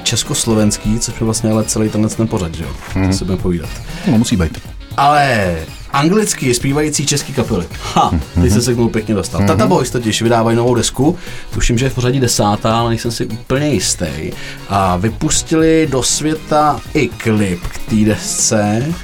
československé, 0.02 0.98
což 0.98 1.14
je 1.20 1.24
vlastně 1.24 1.50
ale 1.50 1.64
celý 1.64 1.88
tenhle 1.88 2.10
ten 2.10 2.28
pořad, 2.28 2.54
že 2.54 2.64
jo, 2.64 2.70
to 3.06 3.12
si 3.12 3.24
budeme 3.24 3.42
povídat. 3.42 3.70
No, 4.10 4.18
musí 4.18 4.36
být. 4.36 4.58
Ale 4.96 5.56
anglicky 5.90 6.54
zpívající 6.54 7.06
český 7.06 7.32
kapely. 7.32 7.66
Ha, 7.94 8.12
teď 8.42 8.52
jsem 8.52 8.62
se 8.62 8.72
k 8.72 8.76
tomu 8.76 8.88
pěkně 8.88 9.14
dostal. 9.14 9.46
Tata 9.46 9.66
Boys 9.66 9.90
totiž 9.90 10.22
vydávají 10.22 10.56
novou 10.56 10.74
desku, 10.74 11.18
tuším, 11.54 11.78
že 11.78 11.86
je 11.86 11.90
v 11.90 11.94
pořadí 11.94 12.20
desátá, 12.20 12.78
ale 12.78 12.90
nejsem 12.90 13.10
si 13.10 13.26
úplně 13.26 13.68
jistý. 13.68 14.32
A 14.68 14.96
vypustili 14.96 15.88
do 15.90 16.02
světa 16.02 16.80
i 16.94 17.08
klip 17.08 17.60
k 17.62 17.78
té 17.78 17.96
desce. 17.96 18.94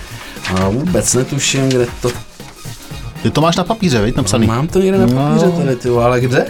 A 0.55 0.69
vůbec 0.69 1.15
netuším, 1.15 1.69
kde 1.69 1.87
to... 2.03 2.11
Ty 3.23 3.31
to 3.31 3.41
máš 3.41 3.57
na 3.57 3.65
papíře, 3.65 4.00
veď, 4.00 4.17
napsaný? 4.17 4.47
Mám 4.47 4.67
to 4.67 4.79
někde 4.79 4.99
na 4.99 5.07
papíře 5.07 5.50
tady, 5.50 5.76
ty, 5.76 5.88
ale 5.88 6.21
kde? 6.21 6.47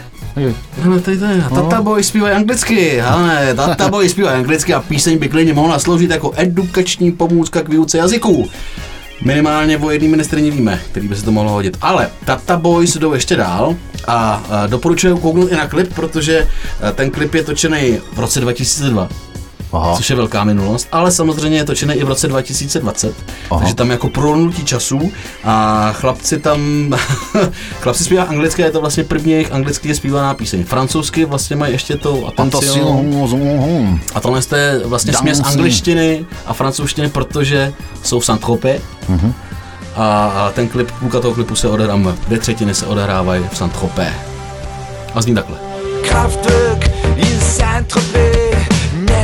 No, 0.84 1.00
tady 1.00 1.18
to 1.18 1.24
je. 1.24 1.44
Tata 1.54 1.82
Boy 1.82 2.04
zpívají 2.04 2.34
anglicky, 2.34 3.00
ale 3.02 3.54
Tata 3.54 3.88
Boy 3.88 4.08
zpívají 4.08 4.36
anglicky 4.36 4.74
a 4.74 4.80
píseň 4.80 5.18
by 5.18 5.28
klidně 5.28 5.54
mohla 5.54 5.78
sloužit 5.78 6.10
jako 6.10 6.32
edukační 6.36 7.12
pomůcka 7.12 7.62
k 7.62 7.68
výuce 7.68 7.98
jazyků. 7.98 8.48
Minimálně 9.24 9.78
o 9.78 9.90
jedný 9.90 10.08
ministrině 10.08 10.50
víme, 10.50 10.80
který 10.90 11.08
by 11.08 11.16
se 11.16 11.22
to 11.24 11.32
mohlo 11.32 11.50
hodit. 11.50 11.76
Ale 11.80 12.08
Tata 12.24 12.56
Boys 12.56 12.96
jdou 12.96 13.12
ještě 13.14 13.36
dál 13.36 13.76
a, 14.08 14.42
doporučuji 14.66 15.18
kouknout 15.18 15.52
i 15.52 15.56
na 15.56 15.66
klip, 15.68 15.94
protože 15.94 16.48
a, 16.82 16.92
ten 16.92 17.10
klip 17.10 17.34
je 17.34 17.42
točený 17.42 17.98
v 18.12 18.18
roce 18.18 18.40
2002. 18.40 19.08
Aha. 19.72 19.96
Což 19.96 20.10
je 20.10 20.16
velká 20.16 20.44
minulost, 20.44 20.88
ale 20.92 21.10
samozřejmě 21.10 21.58
je 21.58 21.64
točený 21.64 21.94
i 21.94 22.04
v 22.04 22.08
roce 22.08 22.28
2020, 22.28 23.14
Aha. 23.50 23.60
takže 23.60 23.74
tam 23.74 23.90
jako 23.90 24.08
prolnutí 24.08 24.64
času 24.64 25.12
a 25.44 25.88
chlapci 25.92 26.38
tam, 26.38 26.60
chlapci 27.80 28.04
zpívá 28.04 28.22
anglicky, 28.22 28.62
a 28.62 28.66
je 28.66 28.72
to 28.72 28.80
vlastně 28.80 29.04
první 29.04 29.32
jejich 29.32 29.52
anglicky 29.52 29.94
zpívaná 29.94 30.34
píseň. 30.34 30.64
Francouzsky 30.64 31.24
vlastně 31.24 31.56
mají 31.56 31.72
ještě 31.72 31.96
to 31.96 32.26
Attention. 32.26 34.00
a 34.14 34.20
tohle 34.20 34.40
je 34.56 34.80
vlastně 34.84 35.12
směs 35.12 35.40
angličtiny 35.44 36.26
a 36.46 36.52
francouzštiny, 36.52 37.08
protože 37.08 37.72
jsou 38.02 38.20
v 38.20 38.24
saint 38.24 38.42
-Tropez. 38.42 38.80
Mhm. 39.08 39.34
A, 39.96 40.26
a 40.26 40.52
ten 40.54 40.68
klip, 40.68 40.90
půlka 40.90 41.20
toho 41.20 41.34
klipu 41.34 41.54
se 41.56 41.68
odehrává, 41.68 42.14
dvě 42.26 42.38
třetiny 42.38 42.74
se 42.74 42.86
odehrávají 42.86 43.44
v 43.52 43.56
saint 43.56 43.72
-Tropez. 43.76 44.12
A 45.14 45.22
zní 45.22 45.34
takhle. 45.34 45.56
Kraftwerk 46.08 46.90
in 47.16 47.40
Saint-Tropez, 47.40 48.35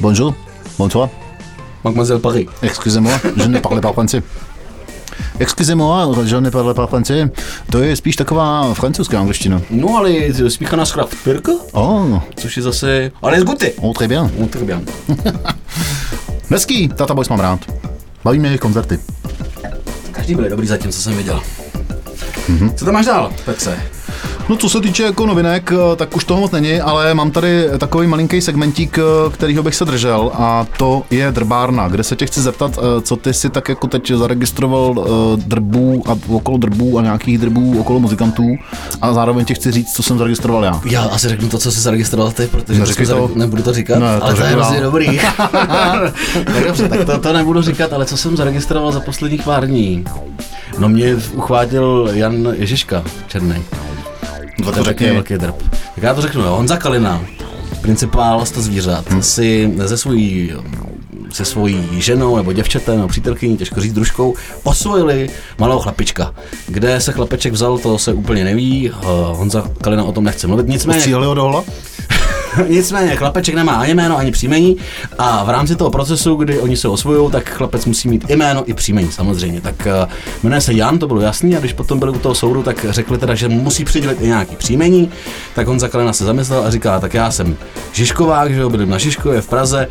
Bonjour. 0.00 0.34
Bonsoir. 0.78 1.08
Mademoiselle 1.84 2.20
Paris. 2.20 2.46
Excusez-moi, 2.62 3.12
je 3.36 3.46
ne 3.48 3.58
parlais 3.58 3.80
pas 3.80 3.92
français. 3.92 4.22
Excusez-moi, 5.38 6.12
je 6.26 6.36
ne 6.36 6.50
parle 6.50 6.74
pas 6.74 6.86
français. 6.86 7.30
To 7.70 7.78
je 7.82 7.96
spíš 7.96 8.16
taková 8.16 8.74
francouzská 8.74 9.20
angličtina. 9.20 9.60
No 9.70 9.96
ale 9.96 10.10
smíchaná 10.48 10.84
z 10.84 10.92
Kraftwerka, 10.92 11.52
Oh, 11.72 12.20
což 12.36 12.56
je 12.56 12.62
zase... 12.62 13.10
Ale 13.22 13.36
je 13.36 13.40
zguty. 13.40 13.72
oh, 13.80 13.92
très 13.94 14.08
bien. 14.08 14.30
No, 14.38 14.46
tak 14.48 14.62
bien. 14.62 14.84
Hezký, 16.50 16.88
Tata 16.88 17.14
Boys 17.14 17.28
mám 17.28 17.40
rád. 17.40 17.60
Baví 18.24 18.38
mě 18.38 18.48
jejich 18.48 18.60
koncerty. 18.60 18.98
Každý 20.12 20.34
byl 20.34 20.48
dobrý 20.48 20.66
zatím, 20.66 20.90
co 20.92 21.00
jsem 21.02 21.16
viděl. 21.16 21.40
Mm-hmm. 22.48 22.74
Co 22.74 22.84
tam 22.84 22.94
máš 22.94 23.06
dál, 23.06 23.32
Petře? 23.44 23.78
No 24.50 24.56
co 24.56 24.68
se 24.68 24.80
týče 24.80 25.02
jako 25.02 25.26
novinek, 25.26 25.72
eh, 25.72 25.96
tak 25.96 26.16
už 26.16 26.24
toho 26.24 26.40
moc 26.40 26.50
není, 26.50 26.80
ale 26.80 27.14
mám 27.14 27.30
tady 27.30 27.64
takový 27.78 28.06
malinký 28.06 28.40
segmentík, 28.40 28.98
eh, 28.98 29.30
kterýho 29.30 29.62
bych 29.62 29.74
se 29.74 29.84
držel 29.84 30.30
a 30.34 30.66
to 30.76 31.02
je 31.10 31.32
drbárna, 31.32 31.88
kde 31.88 32.02
se 32.02 32.16
tě 32.16 32.26
chci 32.26 32.40
zeptat, 32.40 32.78
eh, 32.78 33.00
co 33.00 33.16
ty 33.16 33.34
si 33.34 33.50
tak 33.50 33.68
jako 33.68 33.86
teď 33.86 34.10
zaregistroval 34.10 35.06
drbů 35.36 36.02
a 36.06 36.16
okolo 36.28 36.58
drbů 36.58 36.98
a 36.98 37.02
nějakých 37.02 37.38
drbů 37.38 37.80
okolo 37.80 38.00
muzikantů 38.00 38.42
a 39.02 39.12
zároveň 39.12 39.44
ti 39.44 39.54
chci 39.54 39.72
říct, 39.72 39.92
co 39.92 40.02
jsem 40.02 40.18
zaregistroval 40.18 40.64
já. 40.64 40.80
Já 40.84 41.02
asi 41.02 41.28
řeknu 41.28 41.48
to, 41.48 41.58
co 41.58 41.72
jsi 41.72 41.80
zaregistroval 41.80 42.32
ty, 42.32 42.46
protože 42.46 42.80
No, 42.80 42.86
to 42.86 42.92
jsme 42.92 43.06
to. 43.06 43.30
nebudu 43.34 43.62
to 43.62 43.72
říkat, 43.72 43.98
Ne, 43.98 44.18
to 44.18 44.24
ale 44.24 44.34
to 44.34 44.42
je 44.42 44.48
hrozně 44.48 44.80
dobrý. 44.80 45.20
tak 46.44 46.66
dobře, 46.66 46.88
tak 46.88 47.04
to, 47.04 47.18
to 47.18 47.32
nebudu 47.32 47.62
říkat, 47.62 47.92
ale 47.92 48.06
co 48.06 48.16
jsem 48.16 48.36
zaregistroval 48.36 48.92
za 48.92 49.00
posledních 49.00 49.42
pár 49.42 49.66
dní? 49.66 50.04
No 50.78 50.88
mě 50.88 51.16
uchvátil 51.34 52.10
Jan 52.12 52.48
Ježiška, 52.52 53.04
černý. 53.28 53.64
No, 54.60 54.72
To 54.72 54.78
to 54.78 54.84
řekni. 54.84 55.10
velký 55.12 55.34
drb. 55.34 55.54
Tak 55.94 56.02
já 56.02 56.14
to 56.14 56.22
řeknu, 56.22 56.42
jo. 56.42 56.50
Honza 56.50 56.76
Kalina, 56.76 57.22
principál 57.80 58.46
sta 58.46 58.60
zvířat, 58.60 59.04
Hm. 59.10 59.22
si 59.22 59.72
ze 59.84 59.96
svojí 59.98 60.52
se 61.32 61.44
svojí 61.44 61.88
ženou 61.98 62.36
nebo 62.36 62.52
děvčetem 62.52 62.96
nebo 62.96 63.08
přítelkyní, 63.08 63.56
těžko 63.56 63.80
říct 63.80 63.92
družkou, 63.92 64.34
osvojili 64.62 65.30
malého 65.58 65.80
chlapička. 65.80 66.34
Kde 66.66 67.00
se 67.00 67.12
chlapeček 67.12 67.52
vzal, 67.52 67.78
to 67.78 67.98
se 67.98 68.12
úplně 68.12 68.44
neví. 68.44 68.90
Honza 69.32 69.64
Kalina 69.82 70.04
o 70.04 70.12
tom 70.12 70.24
nechce 70.24 70.46
mluvit. 70.46 70.68
Nicméně, 70.68 71.00
Stříhali 71.00 71.26
ho 71.26 71.34
do 71.34 71.42
hola? 71.42 71.64
Nicméně 72.68 73.16
chlapeček 73.16 73.54
nemá 73.54 73.72
ani 73.72 73.94
jméno, 73.94 74.16
ani 74.16 74.30
příjmení 74.30 74.76
a 75.18 75.44
v 75.44 75.50
rámci 75.50 75.76
toho 75.76 75.90
procesu, 75.90 76.34
kdy 76.34 76.58
oni 76.58 76.76
se 76.76 76.88
osvojují, 76.88 77.30
tak 77.30 77.50
chlapec 77.50 77.84
musí 77.84 78.08
mít 78.08 78.24
i 78.28 78.36
jméno, 78.36 78.62
i 78.66 78.74
příjmení 78.74 79.12
samozřejmě. 79.12 79.60
Tak 79.60 79.86
eh, 79.86 80.06
jmenuje 80.42 80.60
se 80.60 80.72
Jan, 80.72 80.98
to 80.98 81.06
bylo 81.06 81.20
jasný, 81.20 81.56
a 81.56 81.60
když 81.60 81.72
potom 81.72 81.98
byli 81.98 82.12
u 82.12 82.18
toho 82.18 82.34
soudu, 82.34 82.62
tak 82.62 82.86
řekli 82.88 83.18
teda, 83.18 83.34
že 83.34 83.48
mu 83.48 83.60
musí 83.60 83.84
přidělit 83.84 84.20
i 84.20 84.26
nějaký 84.26 84.56
příjmení. 84.56 85.10
Tak 85.54 85.66
Honza 85.66 85.88
Kalena 85.88 86.12
se 86.12 86.24
zamyslel 86.24 86.64
a 86.64 86.70
říká, 86.70 87.00
tak 87.00 87.14
já 87.14 87.30
jsem 87.30 87.56
Žižkovák, 87.92 88.54
že 88.54 88.60
jo, 88.60 88.70
bydlím 88.70 88.90
na 88.90 88.98
Žižkově 88.98 89.40
v 89.40 89.48
Praze, 89.48 89.88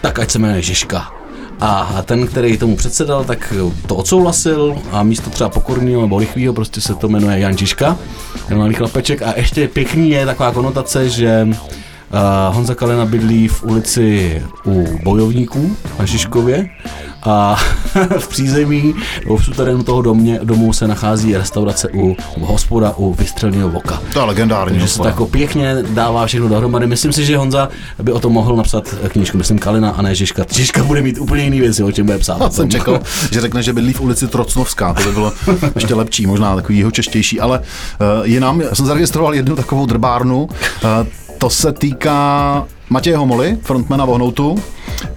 tak 0.00 0.18
ať 0.18 0.30
se 0.30 0.38
jmenuje 0.38 0.62
Žižka. 0.62 1.12
A 1.60 2.02
ten, 2.04 2.26
který 2.26 2.58
tomu 2.58 2.76
předsedal, 2.76 3.24
tak 3.24 3.52
to 3.86 3.96
odsouhlasil 3.96 4.78
a 4.92 5.02
místo 5.02 5.30
třeba 5.30 5.50
pokorného 5.50 6.02
nebo 6.02 6.16
lichvýho 6.16 6.54
prostě 6.54 6.80
se 6.80 6.94
to 6.94 7.08
jmenuje 7.08 7.38
Jan 7.38 7.58
Žižka, 7.58 7.96
ten 8.48 8.58
malý 8.58 8.74
chlapeček. 8.74 9.22
A 9.22 9.32
ještě 9.36 9.68
pěkný 9.68 10.10
je 10.10 10.26
taková 10.26 10.52
konotace, 10.52 11.08
že 11.08 11.48
Uh, 12.12 12.54
Honza 12.54 12.74
Kalena 12.74 13.06
bydlí 13.06 13.48
v 13.48 13.62
ulici 13.62 14.42
u 14.66 14.98
bojovníků 15.02 15.76
na 15.98 16.04
Žižkově 16.04 16.68
a 17.22 17.56
v 18.18 18.28
přízemí 18.28 18.94
nebo 19.24 19.36
v 19.36 19.44
suterénu 19.44 19.82
toho 19.82 20.02
domě, 20.02 20.40
domu 20.42 20.72
se 20.72 20.88
nachází 20.88 21.36
restaurace 21.36 21.88
u 21.94 22.16
hospoda 22.40 22.94
u 22.96 23.14
vystřelného 23.14 23.68
voka. 23.68 24.02
To 24.12 24.18
je 24.18 24.24
legendární. 24.24 24.78
Takže 24.78 24.88
se 24.88 24.98
to 24.98 25.06
jako 25.06 25.26
pěkně 25.26 25.76
dává 25.90 26.26
všechno 26.26 26.48
dohromady. 26.48 26.86
Myslím 26.86 27.12
si, 27.12 27.24
že 27.24 27.36
Honza 27.36 27.68
by 28.02 28.12
o 28.12 28.20
tom 28.20 28.32
mohl 28.32 28.56
napsat 28.56 28.94
knížku, 29.08 29.38
myslím 29.38 29.58
Kalina 29.58 29.90
a 29.90 30.02
ne 30.02 30.14
Žižka. 30.14 30.44
Žižka 30.52 30.82
bude 30.82 31.02
mít 31.02 31.18
úplně 31.18 31.44
jiný 31.44 31.60
věci, 31.60 31.82
o 31.82 31.92
čem 31.92 32.06
bude 32.06 32.18
psát. 32.18 32.40
Já 32.40 32.50
jsem 32.50 32.70
čekal, 32.70 33.00
že 33.32 33.40
řekne, 33.40 33.62
že 33.62 33.72
bydlí 33.72 33.92
v 33.92 34.00
ulici 34.00 34.28
Trocnovská, 34.28 34.94
to 34.94 35.02
by 35.02 35.12
bylo 35.12 35.32
ještě 35.74 35.94
lepší, 35.94 36.26
možná 36.26 36.56
takový 36.56 36.78
jeho 36.78 36.90
češtější, 36.90 37.40
ale 37.40 37.58
uh, 37.58 38.26
jinam, 38.26 38.60
já 38.60 38.74
jsem 38.74 38.86
zaregistroval 38.86 39.34
jednu 39.34 39.56
takovou 39.56 39.86
drbárnu, 39.86 40.42
uh, 40.42 41.06
to 41.38 41.50
se 41.50 41.72
týká 41.72 42.66
Matěje 42.90 43.16
Homoly, 43.16 43.58
frontmana 43.62 44.04
Vohnoutu, 44.04 44.62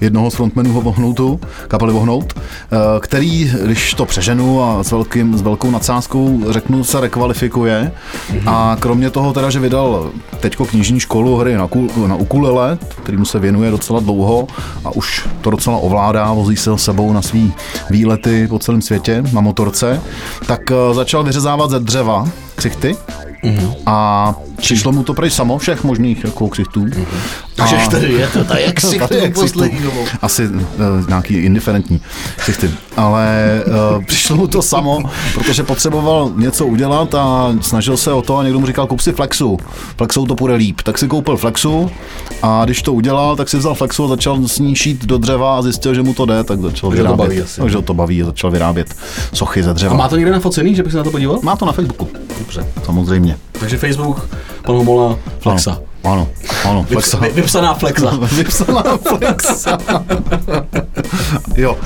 jednoho 0.01 0.31
z 0.31 0.35
frontmenů 0.35 0.81
Vohnoutu, 0.81 1.39
kapely 1.67 1.93
Vohnout, 1.93 2.33
eh, 2.37 2.77
který, 2.99 3.51
když 3.65 3.93
to 3.93 4.05
přeženu 4.05 4.63
a 4.63 4.83
s, 4.83 4.91
velkým, 4.91 5.37
s 5.37 5.41
velkou 5.41 5.71
nadsázkou 5.71 6.41
řeknu, 6.49 6.83
se 6.83 7.01
rekvalifikuje. 7.01 7.91
A 8.45 8.77
kromě 8.79 9.09
toho 9.09 9.33
teda, 9.33 9.49
že 9.49 9.59
vydal 9.59 10.11
teďko 10.39 10.65
knižní 10.65 10.99
školu 10.99 11.37
hry 11.37 11.55
na, 11.55 11.69
na 12.07 12.15
ukulele, 12.15 12.77
kterýmu 13.03 13.25
se 13.25 13.39
věnuje 13.39 13.71
docela 13.71 13.99
dlouho 13.99 14.47
a 14.85 14.91
už 14.91 15.27
to 15.41 15.49
docela 15.49 15.77
ovládá, 15.77 16.33
vozí 16.33 16.55
se 16.55 16.77
sebou 16.77 17.13
na 17.13 17.21
svý 17.21 17.53
výlety 17.89 18.47
po 18.47 18.59
celém 18.59 18.81
světě 18.81 19.23
na 19.33 19.41
motorce, 19.41 20.01
tak 20.47 20.71
eh, 20.71 20.93
začal 20.93 21.23
vyřezávat 21.23 21.69
ze 21.69 21.79
dřeva 21.79 22.25
ksichty 23.41 23.67
a 23.85 24.35
přišlo 24.57 24.91
mu 24.91 25.03
to 25.03 25.13
prej 25.13 25.29
samo 25.29 25.57
všech 25.57 25.83
možných 25.83 26.23
jako 26.23 26.49
ksichtů. 26.49 26.85
Takže 27.69 27.75
A- 27.87 27.89
tady 27.89 28.13
je 28.13 28.27
to 28.27 28.43
tak, 28.43 28.59
jak 28.65 28.81
si 28.81 28.99
ksichtů. 28.99 29.41
poslední 29.41 29.79
dobou. 29.79 30.05
Asi 30.21 30.47
uh, 30.47 30.61
nějaký 31.07 31.33
indiferentní 31.35 32.01
ksichty. 32.37 32.69
Ale 32.97 33.61
uh, 33.97 34.03
přišlo 34.03 34.35
mu 34.35 34.47
to 34.47 34.61
samo, 34.61 34.99
protože 35.33 35.63
potřeboval 35.63 36.31
něco 36.35 36.65
udělat 36.65 37.15
a 37.15 37.53
snažil 37.61 37.97
se 37.97 38.13
o 38.13 38.21
to 38.21 38.37
a 38.37 38.43
někdo 38.43 38.59
mu 38.59 38.65
říkal, 38.65 38.87
kup 38.87 38.99
si 39.01 39.11
Flexu. 39.11 39.57
Flexou 39.97 40.25
to 40.25 40.35
půjde 40.35 40.55
líp. 40.55 40.81
Tak 40.81 40.97
si 40.97 41.07
koupil 41.07 41.37
Flexu 41.37 41.91
a 42.43 42.61
když 42.65 42.81
to 42.81 42.93
udělal, 42.93 43.35
tak 43.35 43.49
si 43.49 43.57
vzal 43.57 43.75
Flexu 43.75 44.05
a 44.05 44.07
začal 44.07 44.47
s 44.47 44.59
ní 44.59 44.75
šít 44.75 45.05
do 45.05 45.17
dřeva 45.17 45.57
a 45.57 45.61
zjistil, 45.61 45.93
že 45.93 46.03
mu 46.03 46.13
to 46.13 46.25
jde, 46.25 46.43
tak 46.43 46.61
začal 46.61 46.89
Takže 46.89 47.03
ho 47.03 47.07
to 47.07 47.13
vyrábět. 47.15 47.27
baví 47.37 47.41
asi. 47.41 47.61
Takže 47.61 47.81
to 47.81 47.93
baví 47.93 48.21
a 48.23 48.25
začal 48.25 48.51
vyrábět 48.51 48.95
sochy 49.33 49.63
ze 49.63 49.73
dřeva. 49.73 49.93
A 49.93 49.97
má 49.97 50.07
to 50.07 50.15
někde 50.15 50.31
nafocený, 50.31 50.75
že 50.75 50.83
bych 50.83 50.91
se 50.91 50.97
na 50.97 51.03
to 51.03 51.11
podíval? 51.11 51.39
má 51.43 51.55
to 51.55 51.65
na 51.65 51.71
Facebooku, 51.71 52.07
Dobře. 52.39 52.65
samozřejmě. 52.85 53.37
Takže 53.59 53.77
Facebook, 53.77 54.27
pan 54.65 54.75
Homola, 54.75 55.17
Flexa. 55.39 55.71
Ano, 55.71 55.81
ano, 56.03 56.27
ano 56.69 56.83
Flexa. 56.83 57.17
Vy, 57.19 57.29
vypsaná 57.29 57.73
Flexa. 57.73 58.11
Vypsaná 58.35 58.83
Flexa. 58.97 59.77
jo. 61.55 61.77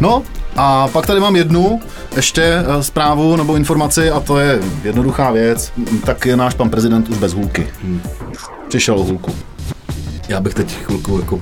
No, 0.00 0.22
a 0.56 0.88
pak 0.88 1.06
tady 1.06 1.20
mám 1.20 1.36
jednu 1.36 1.80
ještě 2.16 2.42
eh, 2.42 2.82
zprávu 2.82 3.36
nebo 3.36 3.56
informaci 3.56 4.10
a 4.10 4.20
to 4.20 4.38
je 4.38 4.60
jednoduchá 4.84 5.30
věc. 5.30 5.72
Tak 6.04 6.26
je 6.26 6.36
náš 6.36 6.54
pan 6.54 6.70
prezident 6.70 7.08
už 7.08 7.18
bez 7.18 7.32
hůlky. 7.34 7.66
Přišel 8.68 8.94
o 8.98 9.04
hůlku. 9.04 9.34
Já 10.28 10.40
bych 10.40 10.54
teď 10.54 10.74
chvilku 10.84 11.18
jako 11.18 11.40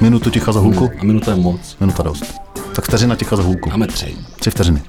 Minutu 0.00 0.30
ticha 0.30 0.52
za 0.52 0.60
hůlku? 0.60 0.90
a 1.00 1.04
minuta 1.04 1.30
je 1.30 1.36
moc. 1.36 1.76
Minuta 1.80 2.02
dost. 2.02 2.24
Tak 2.72 2.84
vteřina 2.84 3.16
ticha 3.16 3.36
za 3.36 3.42
hůlku. 3.42 3.70
Máme 3.70 3.86
tři. 3.86 4.14
Tři 4.40 4.50
vteřiny. 4.50 4.82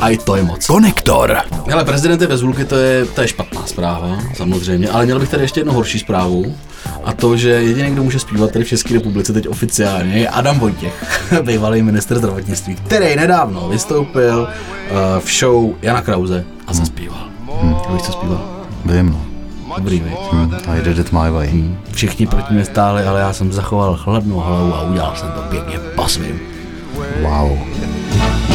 A 0.00 0.08
i 0.08 0.16
to 0.16 0.36
je 0.36 0.42
moc. 0.42 0.66
Konektor. 0.66 1.36
Hele, 1.68 1.84
prezident 1.84 2.20
je 2.20 2.26
bez 2.26 2.40
hůlky, 2.40 2.64
to 2.64 2.76
je, 2.76 3.04
to 3.04 3.20
je 3.20 3.28
špatná 3.28 3.66
zpráva, 3.66 4.18
samozřejmě, 4.34 4.88
ale 4.88 5.04
měl 5.04 5.18
bych 5.20 5.28
tady 5.28 5.42
ještě 5.42 5.60
jednu 5.60 5.72
horší 5.72 5.98
zprávu. 5.98 6.56
A 7.04 7.12
to, 7.12 7.36
že 7.36 7.48
jediný, 7.48 7.90
kdo 7.90 8.02
může 8.02 8.18
zpívat 8.18 8.50
tady 8.50 8.64
v 8.64 8.68
České 8.68 8.94
republice 8.94 9.32
teď 9.32 9.48
oficiálně, 9.48 10.12
je 10.12 10.28
Adam 10.28 10.58
Vojtěch, 10.58 11.22
bývalý 11.42 11.82
minister 11.82 12.18
zdravotnictví, 12.18 12.74
který 12.74 13.16
nedávno 13.16 13.68
vystoupil 13.68 14.40
uh, 14.40 14.96
v 15.20 15.38
show 15.38 15.74
Jana 15.82 16.02
Krause 16.02 16.44
a 16.66 16.72
zaspíval. 16.72 17.28
Hmm. 17.62 17.74
Víš, 17.92 18.02
co 18.02 18.12
zpíval? 18.12 18.40
Vím, 18.84 19.10
no. 19.10 19.24
Dobrý, 19.76 20.00
viď? 20.00 20.18
Hm, 20.32 20.54
I 20.66 20.82
did 20.82 20.98
it 20.98 21.12
my 21.12 21.30
way. 21.30 21.64
Všichni 21.92 22.26
proti 22.26 22.54
mě 22.54 22.64
stáli, 22.64 23.04
ale 23.04 23.20
já 23.20 23.32
jsem 23.32 23.52
zachoval 23.52 23.96
chladnou 23.96 24.36
hlavu 24.36 24.74
a 24.74 24.82
udělal 24.82 25.16
jsem 25.16 25.32
to 25.32 25.40
pěkně 25.40 25.78
po 25.78 26.08
svým. 26.08 26.40
Wow. 27.22 27.58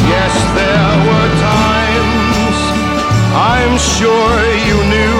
Yes, 0.10 0.34
there 0.55 1.05
were 1.05 1.14
I'm 3.65 3.80
sure 3.80 4.45
you 4.67 4.78
knew. 4.84 5.15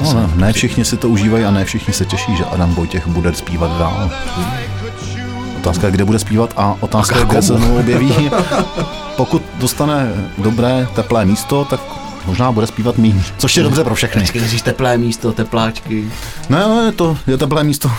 No, 0.00 0.12
ne, 0.12 0.30
ne 0.36 0.52
všichni 0.52 0.84
si 0.84 0.96
to 0.96 1.08
užívají 1.08 1.44
a 1.44 1.50
ne 1.50 1.64
všichni 1.64 1.94
se 1.94 2.04
těší, 2.04 2.36
že 2.36 2.44
Adam 2.44 2.74
Vojtěch 2.74 3.06
bude 3.06 3.34
zpívat 3.34 3.78
dál. 3.78 4.10
Otázka 5.56 5.86
je, 5.86 5.92
kde 5.92 6.04
bude 6.04 6.18
zpívat 6.18 6.54
a 6.56 6.76
otázka 6.80 7.18
je, 7.18 7.24
kde 7.24 7.42
se 7.42 7.56
znovu 7.56 7.78
objeví. 7.78 8.30
Pokud 9.16 9.42
dostane 9.58 10.12
dobré, 10.38 10.88
teplé 10.94 11.24
místo, 11.24 11.64
tak 11.64 11.80
možná 12.26 12.52
bude 12.52 12.66
zpívat 12.66 12.98
míň, 12.98 13.22
což 13.38 13.56
je 13.56 13.62
dobře 13.62 13.84
pro 13.84 13.94
všechny. 13.94 14.22
Vždycky 14.22 14.60
teplé 14.60 14.98
místo, 14.98 15.32
tepláčky. 15.32 16.10
Ne, 16.48 16.68
ne, 16.68 16.92
to 16.92 17.18
je 17.26 17.38
teplé 17.38 17.64
místo 17.64 17.90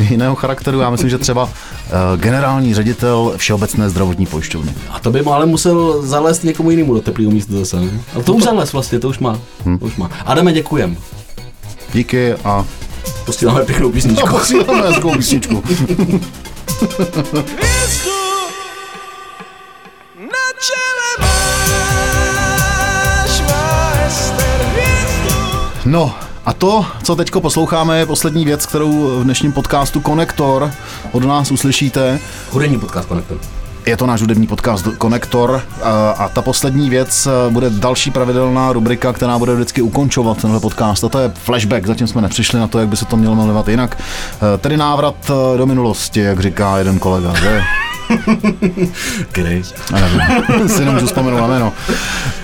jiného 0.00 0.34
charakteru. 0.34 0.80
Já 0.80 0.90
myslím, 0.90 1.10
že 1.10 1.18
třeba 1.18 1.48
generální 2.16 2.74
ředitel 2.74 3.34
Všeobecné 3.36 3.90
zdravotní 3.90 4.26
pojišťovny. 4.26 4.74
A 4.90 5.00
to 5.00 5.10
by 5.10 5.20
ale 5.20 5.46
musel 5.46 6.02
zalézt 6.02 6.44
někomu 6.44 6.70
jinému 6.70 6.94
do 6.94 7.00
teplého 7.00 7.30
místa 7.30 7.52
zase. 7.58 7.80
Ne? 7.80 8.00
A 8.18 8.22
to 8.22 8.34
už 8.34 8.42
zalézt 8.42 8.72
vlastně, 8.72 9.00
to 9.00 9.08
už 9.08 9.18
má. 9.18 9.38
Hmm. 9.64 9.78
To 9.78 9.84
už 9.84 9.96
má. 9.96 10.10
Adame, 10.26 10.52
děkujem. 10.52 10.96
Díky 11.92 12.34
a 12.34 12.64
posíláme 13.24 13.64
pěknou 13.64 13.90
písničku. 13.90 14.28
A 14.28 14.32
posíláme 14.32 14.88
hezkou 14.88 15.10
písničku. 15.16 15.64
No, 25.84 26.14
a 26.48 26.52
to, 26.52 26.86
co 27.02 27.16
teďko 27.16 27.40
posloucháme, 27.40 27.98
je 27.98 28.06
poslední 28.06 28.44
věc, 28.44 28.66
kterou 28.66 29.20
v 29.20 29.24
dnešním 29.24 29.52
podcastu 29.52 30.00
Konektor 30.00 30.70
od 31.12 31.24
nás 31.24 31.50
uslyšíte. 31.50 32.20
Hudební 32.50 32.78
podcast 32.78 33.08
Connector. 33.08 33.38
Je 33.86 33.96
to 33.96 34.06
náš 34.06 34.20
hudební 34.20 34.46
podcast 34.46 34.86
Konektor 34.98 35.62
a, 36.16 36.28
ta 36.28 36.42
poslední 36.42 36.90
věc 36.90 37.26
eh, 37.26 37.50
bude 37.50 37.70
další 37.70 38.10
pravidelná 38.10 38.72
rubrika, 38.72 39.12
která 39.12 39.38
bude 39.38 39.54
vždycky 39.54 39.82
ukončovat 39.82 40.40
tenhle 40.42 40.60
podcast. 40.60 41.04
A 41.04 41.08
to 41.08 41.18
je 41.18 41.32
flashback, 41.34 41.86
zatím 41.86 42.06
jsme 42.06 42.22
nepřišli 42.22 42.58
na 42.58 42.66
to, 42.66 42.78
jak 42.78 42.88
by 42.88 42.96
se 42.96 43.04
to 43.04 43.16
mělo 43.16 43.34
jmenovat 43.34 43.68
jinak. 43.68 43.98
Eh, 43.98 44.58
Tedy 44.58 44.76
návrat 44.76 45.30
eh, 45.30 45.58
do 45.58 45.66
minulosti, 45.66 46.20
jak 46.20 46.40
říká 46.40 46.78
jeden 46.78 46.98
kolega, 46.98 47.34
že? 47.34 47.62
Který? 49.32 49.62
Já 49.94 50.00
nevím, 50.00 50.68
si 50.68 50.84
nemůžu 50.84 51.06
vzpomenout 51.06 51.40
na 51.40 51.46
jméno. 51.46 51.72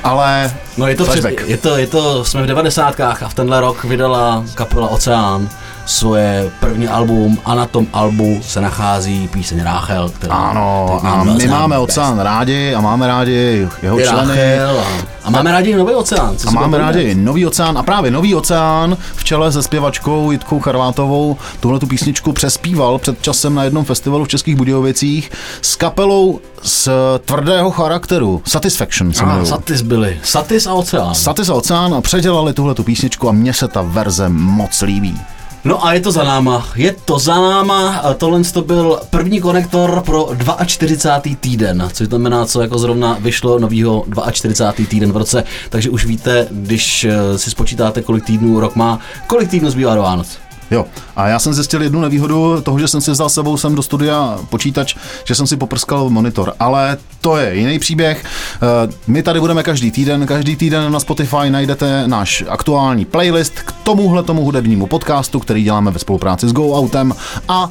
Ale 0.05 0.55
No 0.77 0.87
je 0.87 0.97
to, 0.97 1.05
přes, 1.05 1.25
je 1.47 1.57
to, 1.57 1.77
je 1.77 1.87
to, 1.87 2.25
jsme 2.25 2.43
v 2.43 2.47
devadesátkách 2.47 3.23
a 3.23 3.29
v 3.29 3.35
tenhle 3.35 3.61
rok 3.61 3.85
vydala 3.85 4.45
kapela 4.55 4.89
Oceán 4.89 5.49
svoje 5.87 6.51
první 6.61 6.89
album 6.89 7.39
a 7.45 7.55
na 7.55 7.67
tom 7.67 7.87
albu 7.93 8.41
se 8.43 8.61
nachází 8.61 9.29
píseň 9.29 9.63
Ráchel, 9.63 10.09
která 10.09 10.35
Ano, 10.35 11.01
a 11.05 11.25
my 11.25 11.47
máme 11.47 11.77
Best. 11.77 11.83
oceán 11.83 12.19
rádi 12.21 12.75
a 12.75 12.81
máme 12.81 13.07
rádi 13.07 13.69
jeho 13.83 13.99
Je 13.99 14.07
členy. 14.07 14.29
Ráchel 14.29 14.81
a, 14.81 14.85
a 15.25 15.31
máme 15.31 15.53
rádi 15.53 15.71
i 15.71 15.77
nový 15.77 15.95
oceán. 15.95 16.37
Co 16.37 16.49
A 16.49 16.53
máme 16.53 16.79
rádi 16.79 17.15
Nový 17.15 17.47
oceán 17.47 17.79
a 17.79 17.83
právě 17.83 18.11
Nový 18.11 18.35
oceán 18.35 18.97
v 19.17 19.25
čele 19.25 19.53
se 19.53 19.63
zpěvačkou 19.63 20.31
Jitkou 20.31 20.61
Charvátovou 20.61 21.37
tuhle 21.61 21.79
tu 21.79 21.87
písničku 21.87 22.33
přespíval 22.33 22.99
před 22.99 23.23
časem 23.23 23.55
na 23.55 23.65
jednom 23.65 23.85
festivalu 23.85 24.25
v 24.25 24.29
Českých 24.29 24.57
Budějovicích 24.57 25.31
s 25.63 25.77
kapelou 25.77 26.41
z 26.63 26.89
tvrdého 27.25 27.71
charakteru. 27.71 28.43
Satisfaction 28.47 29.13
se 29.13 29.25
Ah. 29.25 29.45
Satis 29.45 29.83
byli. 29.83 30.19
Satis 30.23 30.67
a 30.67 30.73
oceán. 30.73 31.15
Satis 31.15 31.49
a 31.49 31.55
oceán 31.55 31.95
a 31.95 32.01
předělali 32.01 32.53
tuhle 32.53 32.75
tu 32.75 32.83
písničku 32.83 33.29
a 33.29 33.33
mně 33.33 33.53
se 33.53 33.69
ta 33.69 33.83
verze 33.83 34.29
moc 34.29 34.83
líbí. 34.83 35.21
No 35.65 35.87
a 35.87 35.93
je 35.93 36.01
to 36.01 36.13
za 36.13 36.25
náma, 36.25 36.67
je 36.77 36.97
to 37.05 37.19
za 37.19 37.35
náma, 37.35 38.03
tohle 38.19 38.45
to 38.45 38.63
byl 38.63 39.01
první 39.11 39.41
konektor 39.41 40.03
pro 40.07 40.29
42. 40.67 41.37
týden, 41.41 41.89
což 41.93 42.07
znamená, 42.07 42.47
co 42.47 42.63
jako 42.63 42.79
zrovna 42.79 43.17
vyšlo 43.21 43.59
novýho 43.59 44.05
42. 44.33 44.87
týden 44.87 45.13
v 45.13 45.17
roce, 45.17 45.45
takže 45.71 45.91
už 45.91 46.07
víte, 46.07 46.47
když 46.51 47.05
eh, 47.05 47.39
si 47.39 47.51
spočítáte, 47.51 48.03
kolik 48.03 48.25
týdnů 48.25 48.61
rok 48.61 48.77
má, 48.77 48.99
kolik 49.27 49.51
týdnů 49.51 49.71
zbývá 49.71 49.95
do 49.95 50.03
Vánoc. 50.03 50.44
Jo, 50.71 50.87
a 51.17 51.29
já 51.29 51.39
jsem 51.39 51.55
zjistil 51.55 51.83
jednu 51.83 52.01
nevýhodu 52.01 52.61
toho, 52.61 52.79
že 52.79 52.89
jsem 52.89 53.01
si 53.01 53.11
vzal 53.11 53.29
s 53.29 53.35
sebou 53.35 53.57
sem 53.57 53.75
do 53.75 53.83
studia 53.83 54.39
počítač, 54.51 54.95
že 55.25 55.35
jsem 55.35 55.47
si 55.47 55.57
poprskal 55.57 56.11
monitor, 56.11 56.53
ale 56.61 56.97
to 57.21 57.37
je 57.37 57.55
jiný 57.55 57.79
příběh. 57.79 58.25
Eh, 58.55 58.93
My 59.07 59.23
tady 59.23 59.41
budeme 59.41 59.63
každý 59.63 59.91
týden, 59.91 60.27
každý 60.27 60.57
týden 60.57 60.93
na 60.93 61.01
Spotify 61.01 61.51
najdete 61.51 62.09
náš 62.09 62.45
aktuální 62.49 63.05
playlist 63.05 63.53
k 63.55 63.73
tomuhle 63.73 64.23
tomu 64.23 64.45
hudebnímu 64.45 64.87
podcastu, 64.87 65.41
který 65.41 65.63
děláme 65.63 65.91
ve 65.91 65.99
spolupráci 65.99 66.49
s 66.49 66.53
Go 66.53 66.79
Outem 66.79 67.15
a 67.49 67.71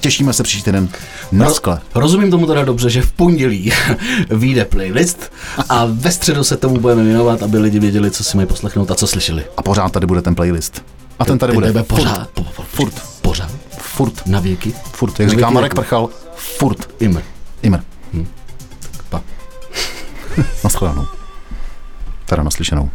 těšíme 0.00 0.32
se 0.32 0.42
příští 0.42 0.64
týden 0.64 0.88
na 1.32 1.50
skle. 1.50 1.80
Rozumím 1.94 2.30
tomu 2.30 2.46
teda 2.46 2.64
dobře, 2.64 2.90
že 2.90 3.02
v 3.02 3.12
pondělí 3.12 3.72
vyjde 4.30 4.64
playlist 4.64 5.32
a 5.68 5.86
ve 5.90 6.10
středu 6.10 6.44
se 6.44 6.56
tomu 6.56 6.80
budeme 6.80 7.04
věnovat, 7.04 7.42
aby 7.42 7.58
lidi 7.58 7.78
věděli, 7.78 8.10
co 8.10 8.24
si 8.24 8.36
mají 8.36 8.46
poslechnout 8.48 8.90
a 8.90 8.94
co 8.94 9.06
slyšeli. 9.06 9.44
A 9.56 9.62
pořád 9.62 9.92
tady 9.92 10.06
bude 10.06 10.22
ten 10.22 10.34
playlist. 10.34 10.82
A 11.18 11.24
ten 11.24 11.38
tady 11.38 11.50
Ty 11.50 11.54
bude 11.54 11.66
tebe 11.66 11.82
pořád, 11.82 12.30
po, 12.30 12.42
po, 12.44 12.62
furt, 12.62 13.02
pořád, 13.22 13.50
furt, 13.78 14.26
na 14.26 14.40
věky, 14.40 14.72
furt, 14.92 15.20
jak 15.20 15.30
říká 15.30 15.50
Marek. 15.50 15.74
Prchal, 15.74 16.08
furt, 16.36 16.90
Immer. 17.00 17.24
immer. 17.62 17.84
Pa. 19.08 19.22
Naschledanou. 20.64 21.06
Teda 22.26 22.42
naslyšenou. 22.42 22.90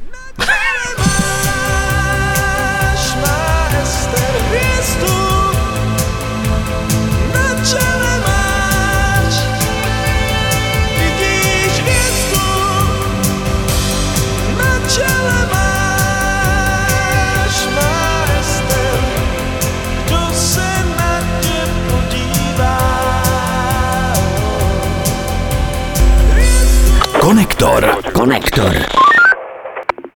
Konektor. 27.64 28.12
Konektor. 28.14 29.03